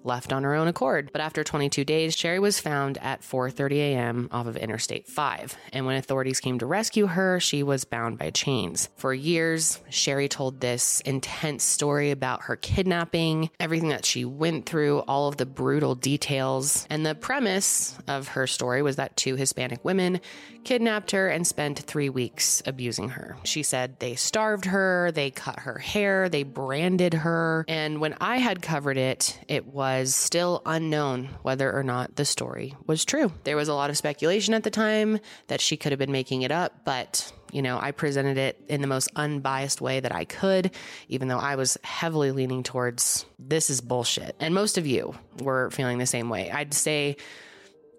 left 0.04 0.32
on 0.32 0.44
her 0.44 0.56
own 0.56 0.68
accord. 0.68 1.10
But 1.12 1.22
after 1.22 1.44
22 1.44 1.84
days, 1.84 2.16
Sherri 2.16 2.40
was 2.40 2.60
found 2.60 2.98
at 3.00 3.22
4:30 3.22 3.72
a.m. 3.78 4.30
off 4.32 4.48
of 4.48 4.56
Interstate 4.56 5.08
5. 5.08 5.58
And 5.74 5.86
when 5.86 5.98
authorities 5.98 6.40
came 6.40 6.60
to 6.60 6.66
rescue 6.66 7.08
her, 7.08 7.40
she 7.40 7.64
was 7.64 7.84
bound 7.84 8.18
by 8.18 8.30
chains. 8.30 8.90
For 8.96 9.14
years, 9.14 9.82
Sherri 9.90 10.28
told 10.28 10.62
this 10.62 11.02
intense 11.02 11.64
story 11.64 12.12
about 12.12 12.44
her 12.44 12.56
kidnapping, 12.56 13.50
everything 13.60 13.90
that 13.90 14.06
she 14.06 14.26
went 14.26 14.66
through, 14.66 15.00
all 15.00 15.28
of 15.28 15.38
the 15.38 15.46
brutal 15.46 15.96
details. 15.96 16.88
And 16.90 17.06
the 17.06 17.16
premise 17.16 17.98
of 18.08 18.30
her 18.30 18.48
story 18.48 18.82
was 18.82 18.96
that 18.96 19.18
two 19.18 19.36
Hispanic 19.36 19.84
women 19.84 20.22
kidnapped 20.64 21.12
her 21.12 21.28
and 21.28 21.48
spent 21.48 21.80
3 21.80 22.10
weeks 22.10 22.62
abusing 22.66 23.10
her. 23.10 23.38
She 23.44 23.64
said 23.64 24.00
they 24.00 24.16
starved 24.16 24.66
her, 24.66 25.12
they 25.12 25.32
cut 25.32 25.60
her 25.60 25.78
hair, 25.80 26.30
they 26.30 26.44
branded 26.44 27.14
her, 27.14 27.66
and 27.68 28.00
when 28.02 28.16
I 28.20 28.38
had 28.38 28.62
covered 28.62 28.98
it, 28.98 29.40
it 29.48 29.68
was 29.68 29.89
still 30.04 30.62
unknown 30.66 31.30
whether 31.42 31.72
or 31.72 31.84
not 31.84 32.16
the 32.16 32.26
story 32.26 32.76
was 32.88 33.06
true. 33.06 33.32
There 33.44 33.56
was 33.56 33.68
a 33.68 33.74
lot 33.74 33.90
of 33.90 33.98
speculation 33.98 34.54
at 34.54 34.64
the 34.64 34.70
time 34.70 35.20
that 35.48 35.62
she 35.62 35.78
could 35.78 35.92
have 35.92 36.00
been 36.00 36.12
making 36.12 36.42
it 36.44 36.52
up, 36.52 36.86
but 36.86 37.32
you 37.52 37.62
know, 37.62 37.80
I 37.80 37.92
presented 37.92 38.38
it 38.38 38.64
in 38.68 38.82
the 38.82 38.88
most 38.88 39.10
unbiased 39.16 39.82
way 39.82 40.00
that 40.00 40.14
I 40.14 40.26
could, 40.26 40.72
even 41.08 41.28
though 41.28 41.40
I 41.40 41.56
was 41.56 41.78
heavily 41.84 42.32
leaning 42.32 42.64
towards 42.64 43.26
this 43.40 43.70
is 43.70 43.82
bullshit. 43.82 44.36
And 44.40 44.54
most 44.54 44.78
of 44.78 44.86
you 44.86 45.16
were 45.42 45.72
feeling 45.72 45.98
the 45.98 46.06
same 46.06 46.30
way. 46.30 46.52
I'd 46.52 46.74
say 46.74 47.18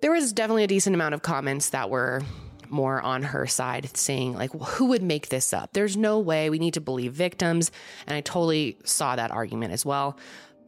there 0.02 0.12
was 0.12 0.32
definitely 0.32 0.64
a 0.64 0.68
decent 0.68 0.94
amount 0.94 1.14
of 1.14 1.22
comments 1.22 1.70
that 1.70 1.90
were 1.90 2.22
more 2.68 3.00
on 3.00 3.22
her 3.22 3.46
side, 3.46 3.96
saying, 3.96 4.34
like, 4.34 4.54
well, 4.54 4.64
who 4.64 4.86
would 4.86 5.02
make 5.02 5.28
this 5.28 5.52
up? 5.52 5.72
There's 5.72 5.96
no 5.96 6.20
way 6.20 6.50
we 6.50 6.58
need 6.58 6.74
to 6.74 6.80
believe 6.80 7.12
victims. 7.12 7.72
And 8.06 8.16
I 8.16 8.20
totally 8.20 8.78
saw 8.84 9.16
that 9.16 9.30
argument 9.30 9.72
as 9.72 9.84
well. 9.84 10.16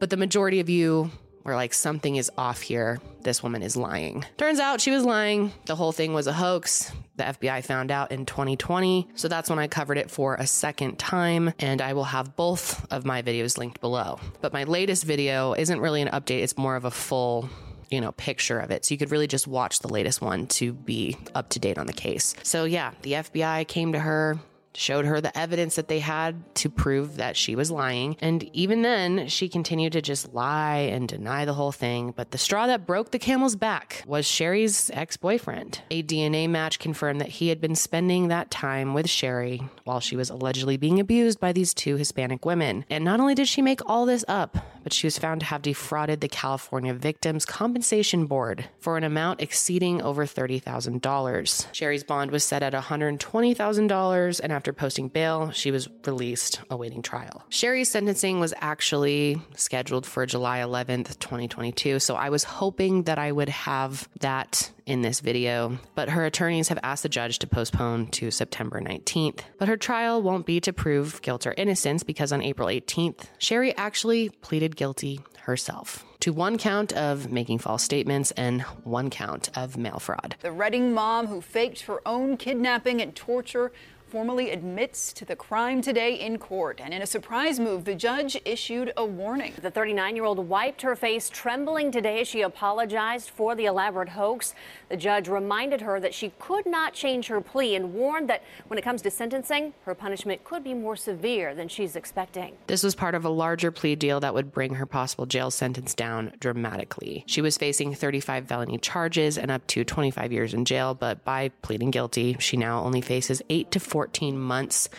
But 0.03 0.09
the 0.09 0.17
majority 0.17 0.59
of 0.59 0.69
you 0.69 1.11
were 1.45 1.55
like, 1.55 1.73
something 1.73 2.17
is 2.17 2.29
off 2.37 2.59
here. 2.59 2.99
This 3.21 3.41
woman 3.41 3.63
is 3.63 3.77
lying. 3.77 4.25
Turns 4.35 4.59
out 4.59 4.81
she 4.81 4.91
was 4.91 5.05
lying. 5.05 5.53
The 5.65 5.77
whole 5.77 5.93
thing 5.93 6.13
was 6.13 6.27
a 6.27 6.33
hoax. 6.33 6.91
The 7.15 7.23
FBI 7.23 7.63
found 7.63 7.89
out 7.89 8.11
in 8.11 8.25
2020. 8.25 9.07
So 9.15 9.29
that's 9.29 9.49
when 9.49 9.59
I 9.59 9.67
covered 9.67 9.97
it 9.97 10.11
for 10.11 10.35
a 10.35 10.45
second 10.45 10.99
time. 10.99 11.53
And 11.57 11.81
I 11.81 11.93
will 11.93 12.03
have 12.03 12.35
both 12.35 12.85
of 12.91 13.05
my 13.05 13.21
videos 13.21 13.57
linked 13.57 13.79
below. 13.79 14.19
But 14.41 14.51
my 14.51 14.65
latest 14.65 15.05
video 15.05 15.53
isn't 15.53 15.79
really 15.79 16.01
an 16.01 16.09
update, 16.09 16.43
it's 16.43 16.57
more 16.57 16.75
of 16.75 16.83
a 16.83 16.91
full 16.91 17.47
you 17.89 18.01
know, 18.01 18.11
picture 18.11 18.59
of 18.59 18.71
it. 18.71 18.83
So 18.83 18.93
you 18.93 18.97
could 18.97 19.11
really 19.11 19.27
just 19.27 19.47
watch 19.47 19.79
the 19.79 19.87
latest 19.87 20.19
one 20.19 20.47
to 20.47 20.73
be 20.73 21.15
up 21.33 21.47
to 21.51 21.59
date 21.59 21.77
on 21.77 21.85
the 21.85 21.93
case. 21.93 22.35
So 22.43 22.65
yeah, 22.65 22.91
the 23.03 23.13
FBI 23.13 23.67
came 23.69 23.93
to 23.93 23.99
her, 23.99 24.37
showed 24.75 25.05
her 25.05 25.21
the 25.21 25.37
evidence 25.37 25.75
that 25.75 25.87
they 25.87 25.99
had 25.99 26.55
to 26.55 26.69
prove 26.69 27.17
that 27.17 27.37
she 27.37 27.55
was 27.55 27.71
lying. 27.71 28.17
And 28.21 28.43
even 28.55 28.81
then, 28.81 29.27
she 29.27 29.49
continued 29.49 29.93
to 29.93 30.01
just 30.01 30.33
lie 30.33 30.77
and 30.77 31.07
deny 31.07 31.45
the 31.45 31.53
whole 31.53 31.71
thing. 31.71 32.13
But 32.15 32.31
the 32.31 32.37
straw 32.37 32.67
that 32.67 32.85
broke 32.85 33.11
the 33.11 33.19
camel's 33.19 33.55
back 33.55 34.03
was 34.05 34.25
Sherri's 34.25 34.89
ex 34.93 35.17
boyfriend. 35.17 35.81
A 35.91 36.03
DNA 36.03 36.49
match 36.49 36.79
confirmed 36.79 37.21
that 37.21 37.29
he 37.29 37.49
had 37.49 37.61
been 37.61 37.75
spending 37.75 38.27
that 38.27 38.51
time 38.51 38.93
with 38.93 39.09
Sherri 39.09 39.61
while 39.83 39.99
she 39.99 40.15
was 40.15 40.29
allegedly 40.29 40.77
being 40.77 40.99
abused 40.99 41.39
by 41.39 41.51
these 41.51 41.73
two 41.73 41.95
Hispanic 41.95 42.45
women. 42.45 42.85
And 42.89 43.03
not 43.03 43.19
only 43.19 43.35
did 43.35 43.47
she 43.47 43.61
make 43.61 43.81
all 43.87 44.05
this 44.05 44.25
up, 44.27 44.57
but 44.83 44.93
she 44.93 45.07
was 45.07 45.17
found 45.17 45.41
to 45.41 45.47
have 45.47 45.61
defrauded 45.61 46.21
the 46.21 46.27
California 46.27 46.93
Victims 46.93 47.45
Compensation 47.45 48.25
Board 48.25 48.65
for 48.79 48.97
an 48.97 49.03
amount 49.03 49.41
exceeding 49.41 50.01
over 50.01 50.25
$30,000. 50.25 51.65
Sherri's 51.73 52.03
bond 52.03 52.31
was 52.31 52.43
set 52.43 52.61
at 52.63 52.73
$120,000, 52.73 54.39
and 54.39 54.53
after 54.53 54.73
posting 54.73 55.07
bail, 55.07 55.51
she 55.51 55.71
was 55.71 55.89
released 56.05 56.61
awaiting 56.69 57.01
trial. 57.01 57.43
Sherri's 57.49 57.89
sentencing 57.89 58.39
was 58.39 58.53
actually 58.57 59.41
scheduled 59.55 60.05
for 60.05 60.25
July 60.25 60.59
11th, 60.59 61.19
2022, 61.19 61.99
so 61.99 62.15
I 62.15 62.29
was 62.29 62.43
hoping 62.43 63.03
that 63.03 63.17
I 63.17 63.31
would 63.31 63.49
have 63.49 64.07
that 64.19 64.71
in 64.85 65.01
this 65.01 65.19
video, 65.19 65.77
but 65.95 66.09
her 66.09 66.25
attorneys 66.25 66.69
have 66.69 66.79
asked 66.83 67.03
the 67.03 67.09
judge 67.09 67.39
to 67.39 67.47
postpone 67.47 68.07
to 68.07 68.31
September 68.31 68.81
19th. 68.81 69.41
But 69.57 69.67
her 69.67 69.77
trial 69.77 70.21
won't 70.21 70.45
be 70.45 70.59
to 70.61 70.73
prove 70.73 71.21
guilt 71.21 71.47
or 71.47 71.53
innocence 71.57 72.03
because 72.03 72.31
on 72.31 72.41
April 72.41 72.67
18th, 72.67 73.25
Sherri 73.37 73.75
actually 73.77 74.29
pleaded 74.29 74.75
guilty 74.75 75.19
herself 75.41 76.05
to 76.21 76.31
one 76.31 76.57
count 76.57 76.93
of 76.93 77.31
making 77.31 77.59
false 77.59 77.83
statements 77.83 78.31
and 78.31 78.61
one 78.83 79.09
count 79.09 79.49
of 79.57 79.77
mail 79.77 79.99
fraud. 79.99 80.35
The 80.41 80.51
Redding 80.51 80.93
mom 80.93 81.27
who 81.27 81.41
faked 81.41 81.81
her 81.81 81.99
own 82.07 82.37
kidnapping 82.37 83.01
and 83.01 83.13
torture 83.13 83.71
formally 84.13 84.51
admits 84.51 85.11
to 85.11 85.25
the 85.25 85.35
crime 85.35 85.81
today 85.81 86.13
in 86.13 86.37
court. 86.37 86.79
And 86.79 86.93
in 86.93 87.01
a 87.01 87.07
surprise 87.07 87.59
move, 87.59 87.83
the 87.83 87.95
judge 87.95 88.39
issued 88.45 88.93
a 88.95 89.03
warning. 89.03 89.53
The 89.59 89.71
39 89.71 90.15
year 90.15 90.23
old 90.23 90.37
wiped 90.37 90.83
her 90.83 90.95
face, 90.95 91.31
trembling 91.31 91.91
today 91.91 92.21
as 92.21 92.27
she 92.27 92.41
apologized 92.41 93.31
for 93.31 93.55
the 93.55 93.65
elaborate 93.65 94.09
hoax. 94.09 94.53
The 94.89 94.97
judge 94.97 95.27
reminded 95.27 95.81
her 95.81 95.99
that 95.99 96.13
she 96.13 96.31
could 96.37 96.67
not 96.67 96.93
change 96.93 97.25
her 97.25 97.41
plea 97.41 97.75
and 97.75 97.91
warned 97.95 98.29
that 98.29 98.43
when 98.67 98.77
it 98.77 98.83
comes 98.83 99.01
to 99.01 99.09
sentencing, 99.09 99.73
her 99.85 99.95
punishment 99.95 100.43
could 100.43 100.63
be 100.63 100.75
more 100.75 100.95
severe 100.95 101.55
than 101.55 101.67
she's 101.67 101.95
expecting. 101.95 102.55
This 102.67 102.83
was 102.83 102.93
part 102.93 103.15
of 103.15 103.25
a 103.25 103.29
larger 103.29 103.71
plea 103.71 103.95
deal 103.95 104.19
that 104.19 104.35
would 104.35 104.51
bring 104.51 104.75
her 104.75 104.85
possible 104.85 105.25
jail 105.25 105.49
sentence 105.49 105.95
down 105.95 106.33
dramatically. 106.39 107.23
She 107.25 107.41
was 107.41 107.57
facing 107.57 107.95
35 107.95 108.47
felony 108.47 108.77
charges 108.77 109.39
and 109.39 109.49
up 109.49 109.65
to 109.67 109.83
25 109.83 110.31
years 110.31 110.53
in 110.53 110.65
jail, 110.65 110.93
but 110.93 111.25
by 111.25 111.49
pleading 111.63 111.89
guilty, 111.89 112.37
she 112.39 112.57
now 112.57 112.83
only 112.83 113.01
faces 113.01 113.41
8 113.49 113.71
to 113.71 113.79
14 113.79 114.02
months 114.37 114.89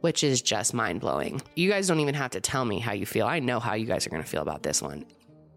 which 0.00 0.24
is 0.24 0.42
just 0.42 0.74
mind 0.74 1.00
blowing. 1.00 1.40
You 1.54 1.70
guys 1.70 1.88
don't 1.88 2.00
even 2.00 2.14
have 2.14 2.30
to 2.32 2.40
tell 2.40 2.64
me 2.64 2.78
how 2.78 2.92
you 2.92 3.06
feel. 3.06 3.26
I 3.26 3.38
know 3.38 3.60
how 3.60 3.74
you 3.74 3.86
guys 3.86 4.06
are 4.06 4.10
going 4.10 4.22
to 4.22 4.28
feel 4.28 4.42
about 4.42 4.62
this 4.62 4.80
one. 4.80 5.04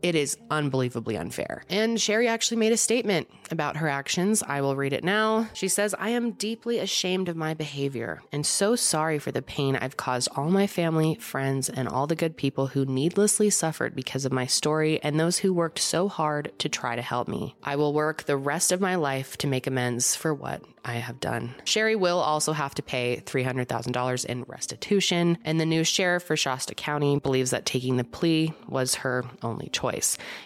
It 0.04 0.16
is 0.16 0.38
unbelievably 0.52 1.16
unfair. 1.16 1.64
And 1.70 2.00
Sherri 2.00 2.28
actually 2.28 2.58
made 2.58 2.74
a 2.74 2.78
statement 2.78 3.30
about 3.52 3.78
her 3.78 3.88
actions. 3.88 4.44
I 4.44 4.60
will 4.60 4.76
read 4.76 4.92
it 4.92 5.04
now. 5.04 5.48
She 5.54 5.70
says, 5.70 5.96
I 5.98 6.10
am 6.10 6.32
deeply 6.32 6.80
ashamed 6.80 7.30
of 7.30 7.38
my 7.38 7.54
behavior 7.54 8.22
and 8.34 8.46
so 8.46 8.76
sorry 8.76 9.18
for 9.18 9.32
the 9.32 9.42
pain 9.42 9.78
I've 9.78 9.96
caused 9.96 10.28
all 10.36 10.50
my 10.50 10.68
family, 10.68 11.16
friends, 11.16 11.70
and 11.70 11.88
all 11.88 12.06
the 12.06 12.16
good 12.16 12.36
people 12.36 12.68
who 12.68 12.84
needlessly 12.84 13.50
suffered 13.50 13.96
because 13.96 14.26
of 14.26 14.34
my 14.34 14.46
story 14.46 15.02
and 15.02 15.18
those 15.18 15.38
who 15.38 15.54
worked 15.54 15.80
so 15.80 16.10
hard 16.10 16.52
to 16.60 16.68
try 16.68 16.98
to 16.98 17.02
help 17.02 17.30
me. 17.30 17.56
I 17.64 17.78
will 17.78 17.94
work 17.94 18.24
the 18.24 18.38
rest 18.38 18.74
of 18.74 18.82
my 18.82 18.96
life 18.96 19.38
to 19.38 19.48
make 19.48 19.68
amends 19.68 20.18
for 20.18 20.34
what 20.34 20.64
I 20.86 20.96
have 20.96 21.20
done. 21.20 21.56
Sherry 21.64 21.96
will 21.96 22.20
also 22.20 22.52
have 22.52 22.76
to 22.76 22.84
pay 22.84 23.24
$300,000 23.26 24.26
in 24.26 24.44
restitution, 24.44 25.38
and 25.46 25.60
the 25.60 25.66
new 25.66 25.84
sheriff 25.86 26.24
for 26.24 26.36
Shasta 26.36 26.76
County 26.76 27.20
believes 27.20 27.52
that 27.52 27.66
taking 27.66 27.96
the 27.96 28.04
plea 28.04 28.54
was 28.68 28.96
her 28.96 29.24
only 29.42 29.70
choice. 29.70 29.93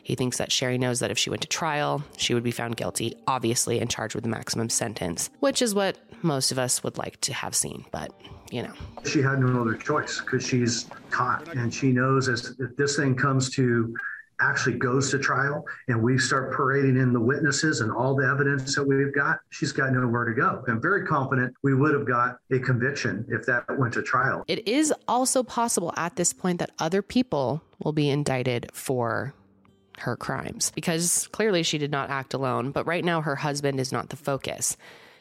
He 0.03 0.15
thinks 0.15 0.37
that 0.37 0.51
Sherri 0.51 0.77
knows 0.77 0.99
that 0.99 1.11
if 1.11 1.17
she 1.17 1.29
went 1.29 1.41
to 1.41 1.47
trial, 1.47 2.03
she 2.17 2.33
would 2.33 2.43
be 2.43 2.51
found 2.51 2.77
guilty, 2.77 3.15
obviously, 3.27 3.79
and 3.79 3.89
charged 3.89 4.15
with 4.15 4.23
the 4.23 4.29
maximum 4.29 4.69
sentence, 4.69 5.29
which 5.39 5.61
is 5.61 5.73
what 5.73 5.97
most 6.21 6.51
of 6.51 6.59
us 6.59 6.83
would 6.83 6.97
like 6.97 7.19
to 7.21 7.33
have 7.33 7.55
seen, 7.55 7.85
but 7.91 8.11
you 8.51 8.63
know. 8.63 8.73
She 9.05 9.21
had 9.21 9.39
no 9.39 9.61
other 9.61 9.75
choice 9.75 10.19
because 10.21 10.45
she's 10.45 10.87
caught, 11.09 11.55
and 11.55 11.73
she 11.73 11.91
knows 11.91 12.29
as 12.29 12.55
if 12.59 12.75
this 12.75 12.95
thing 12.95 13.15
comes 13.15 13.49
to 13.51 13.95
actually 14.39 14.77
goes 14.77 15.09
to 15.11 15.19
trial 15.19 15.65
and 15.87 16.01
we 16.01 16.17
start 16.17 16.53
parading 16.53 16.97
in 16.97 17.13
the 17.13 17.19
witnesses 17.19 17.81
and 17.81 17.91
all 17.91 18.15
the 18.15 18.27
evidence 18.27 18.75
that 18.75 18.83
we've 18.83 19.13
got, 19.13 19.39
she's 19.49 19.71
got 19.71 19.91
nowhere 19.91 20.25
to 20.25 20.33
go. 20.33 20.63
I'm 20.67 20.81
very 20.81 21.05
confident 21.05 21.53
we 21.63 21.73
would 21.73 21.93
have 21.93 22.07
got 22.07 22.37
a 22.51 22.59
conviction 22.59 23.25
if 23.29 23.45
that 23.45 23.65
went 23.77 23.93
to 23.93 24.03
trial. 24.03 24.43
It 24.47 24.67
is 24.67 24.93
also 25.07 25.43
possible 25.43 25.93
at 25.97 26.15
this 26.15 26.33
point 26.33 26.59
that 26.59 26.71
other 26.79 27.01
people 27.01 27.61
will 27.79 27.93
be 27.93 28.09
indicted 28.09 28.69
for 28.73 29.33
her 29.99 30.15
crimes 30.15 30.71
because 30.75 31.27
clearly 31.31 31.63
she 31.63 31.77
did 31.77 31.91
not 31.91 32.09
act 32.09 32.33
alone, 32.33 32.71
but 32.71 32.85
right 32.85 33.03
now 33.03 33.21
her 33.21 33.35
husband 33.35 33.79
is 33.79 33.91
not 33.91 34.09
the 34.09 34.15
focus. 34.15 34.77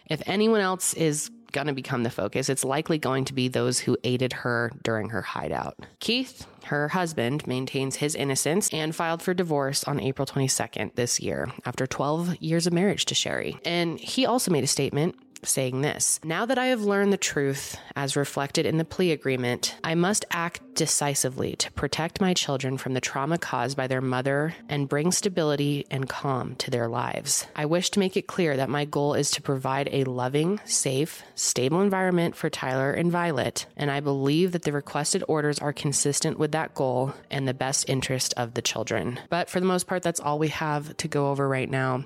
If 0.08 0.22
anyone 0.26 0.60
else 0.60 0.94
is 0.94 1.30
going 1.56 1.66
to 1.68 1.72
become 1.72 2.02
the 2.02 2.10
focus, 2.10 2.50
it's 2.50 2.64
likely 2.64 2.98
going 2.98 3.24
to 3.24 3.32
be 3.32 3.48
those 3.48 3.80
who 3.80 3.96
aided 4.04 4.32
her 4.34 4.70
during 4.82 5.08
her 5.08 5.22
hideout. 5.22 5.74
Keith, 6.00 6.46
her 6.64 6.88
husband, 6.88 7.46
maintains 7.46 7.96
his 7.96 8.14
innocence 8.14 8.68
and 8.74 8.94
filed 8.94 9.22
for 9.22 9.32
divorce 9.32 9.82
on 9.84 9.98
April 9.98 10.26
22nd 10.26 10.94
this 10.96 11.18
year 11.18 11.50
after 11.64 11.86
12 11.86 12.42
years 12.42 12.66
of 12.66 12.74
marriage 12.74 13.06
to 13.06 13.14
Sherri. 13.14 13.58
And 13.64 13.98
he 13.98 14.26
also 14.26 14.50
made 14.50 14.64
a 14.64 14.66
statement 14.66 15.16
saying 15.48 15.80
this 15.80 16.20
Now 16.24 16.46
that 16.46 16.58
I 16.58 16.66
have 16.66 16.82
learned 16.82 17.12
the 17.12 17.16
truth 17.16 17.76
as 17.94 18.16
reflected 18.16 18.66
in 18.66 18.78
the 18.78 18.84
plea 18.84 19.12
agreement, 19.12 19.76
I 19.82 19.94
must 19.94 20.24
act 20.30 20.60
decisively 20.74 21.56
to 21.56 21.72
protect 21.72 22.20
my 22.20 22.34
children 22.34 22.76
from 22.76 22.94
the 22.94 23.00
trauma 23.00 23.38
caused 23.38 23.76
by 23.76 23.86
their 23.86 24.00
mother 24.00 24.54
and 24.68 24.88
bring 24.88 25.10
stability 25.10 25.86
and 25.90 26.08
calm 26.08 26.54
to 26.56 26.70
their 26.70 26.88
lives. 26.88 27.46
I 27.56 27.66
wish 27.66 27.90
to 27.90 27.98
make 27.98 28.16
it 28.16 28.26
clear 28.26 28.56
that 28.56 28.68
my 28.68 28.84
goal 28.84 29.14
is 29.14 29.30
to 29.32 29.42
provide 29.42 29.88
a 29.90 30.04
loving, 30.04 30.60
safe, 30.64 31.22
stable 31.34 31.80
environment 31.80 32.36
for 32.36 32.50
Tyler 32.50 32.92
and 32.92 33.10
Violet, 33.10 33.66
and 33.76 33.90
I 33.90 34.00
believe 34.00 34.52
that 34.52 34.62
the 34.62 34.72
requested 34.72 35.24
orders 35.26 35.58
are 35.58 35.72
consistent 35.72 36.38
with 36.38 36.52
that 36.52 36.74
goal 36.74 37.14
and 37.30 37.48
the 37.48 37.54
best 37.54 37.88
interest 37.88 38.34
of 38.36 38.54
the 38.54 38.62
children. 38.62 39.18
But 39.30 39.48
for 39.48 39.60
the 39.60 39.66
most 39.66 39.86
part, 39.86 40.02
that's 40.02 40.20
all 40.20 40.38
we 40.38 40.48
have 40.48 40.96
to 40.98 41.08
go 41.08 41.30
over 41.30 41.48
right 41.48 41.70
now. 41.70 42.04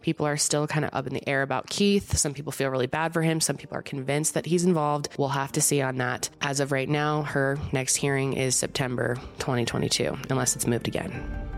People 0.00 0.26
are 0.26 0.36
still 0.36 0.66
kind 0.66 0.84
of 0.84 0.94
up 0.94 1.06
in 1.06 1.14
the 1.14 1.28
air 1.28 1.42
about 1.42 1.68
Keith. 1.68 2.16
Some 2.16 2.34
people 2.34 2.52
feel 2.52 2.70
really 2.70 2.86
bad 2.86 3.12
for 3.12 3.22
him. 3.22 3.40
Some 3.40 3.56
people 3.56 3.76
are 3.76 3.82
convinced 3.82 4.34
that 4.34 4.46
he's 4.46 4.64
involved. 4.64 5.08
We'll 5.18 5.28
have 5.28 5.52
to 5.52 5.60
see 5.60 5.82
on 5.82 5.96
that. 5.96 6.30
As 6.40 6.60
of 6.60 6.72
right 6.72 6.88
now, 6.88 7.22
her 7.22 7.58
next 7.72 7.96
hearing 7.96 8.34
is 8.34 8.54
September 8.54 9.16
2022, 9.38 10.16
unless 10.30 10.54
it's 10.54 10.66
moved 10.66 10.88
again. 10.88 11.48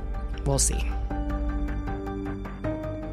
We'll 0.45 0.59
see. 0.59 0.83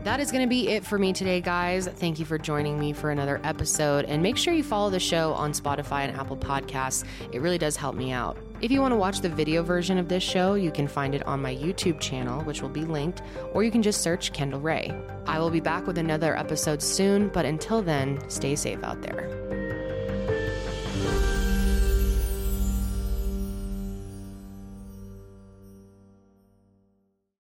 That 0.06 0.20
is 0.20 0.32
going 0.32 0.44
to 0.44 0.48
be 0.48 0.70
it 0.70 0.86
for 0.86 1.00
me 1.00 1.14
today, 1.14 1.42
guys. 1.42 1.88
Thank 1.88 2.20
you 2.20 2.26
for 2.26 2.38
joining 2.38 2.80
me 2.80 2.94
for 2.94 3.10
another 3.10 3.42
episode. 3.44 4.06
And 4.06 4.22
make 4.22 4.38
sure 4.38 4.54
you 4.54 4.64
follow 4.64 4.92
the 4.92 5.00
show 5.00 5.34
on 5.34 5.52
Spotify 5.52 6.02
and 6.02 6.16
Apple 6.16 6.38
Podcasts. 6.38 7.04
It 7.34 7.42
really 7.42 7.58
does 7.58 7.76
help 7.76 7.96
me 7.96 8.12
out. 8.12 8.38
If 8.62 8.72
you 8.72 8.80
want 8.80 8.94
to 8.94 8.98
watch 8.98 9.20
the 9.20 9.28
video 9.28 9.63
version 9.63 9.98
of 9.98 10.08
this 10.08 10.24
show, 10.24 10.54
you 10.54 10.72
can 10.72 10.88
find 10.88 11.13
it 11.13 11.28
on 11.28 11.41
my 11.41 11.54
YouTube 11.54 12.00
channel, 12.00 12.41
which 12.44 12.62
will 12.62 12.70
be 12.70 12.86
linked, 12.86 13.22
or 13.54 13.63
you 13.63 13.72
can 13.72 13.84
just 13.84 14.02
search 14.02 14.32
Kendall 14.32 14.62
Ray. 14.62 14.98
I 15.28 15.39
will 15.39 15.50
be 15.50 15.60
back 15.60 15.86
with 15.86 15.98
another 15.98 16.38
episode 16.38 16.82
soon, 16.82 17.28
but 17.28 17.46
until 17.46 17.82
then, 17.82 18.18
stay 18.30 18.56
safe 18.56 18.82
out 18.82 19.02
there. 19.02 19.64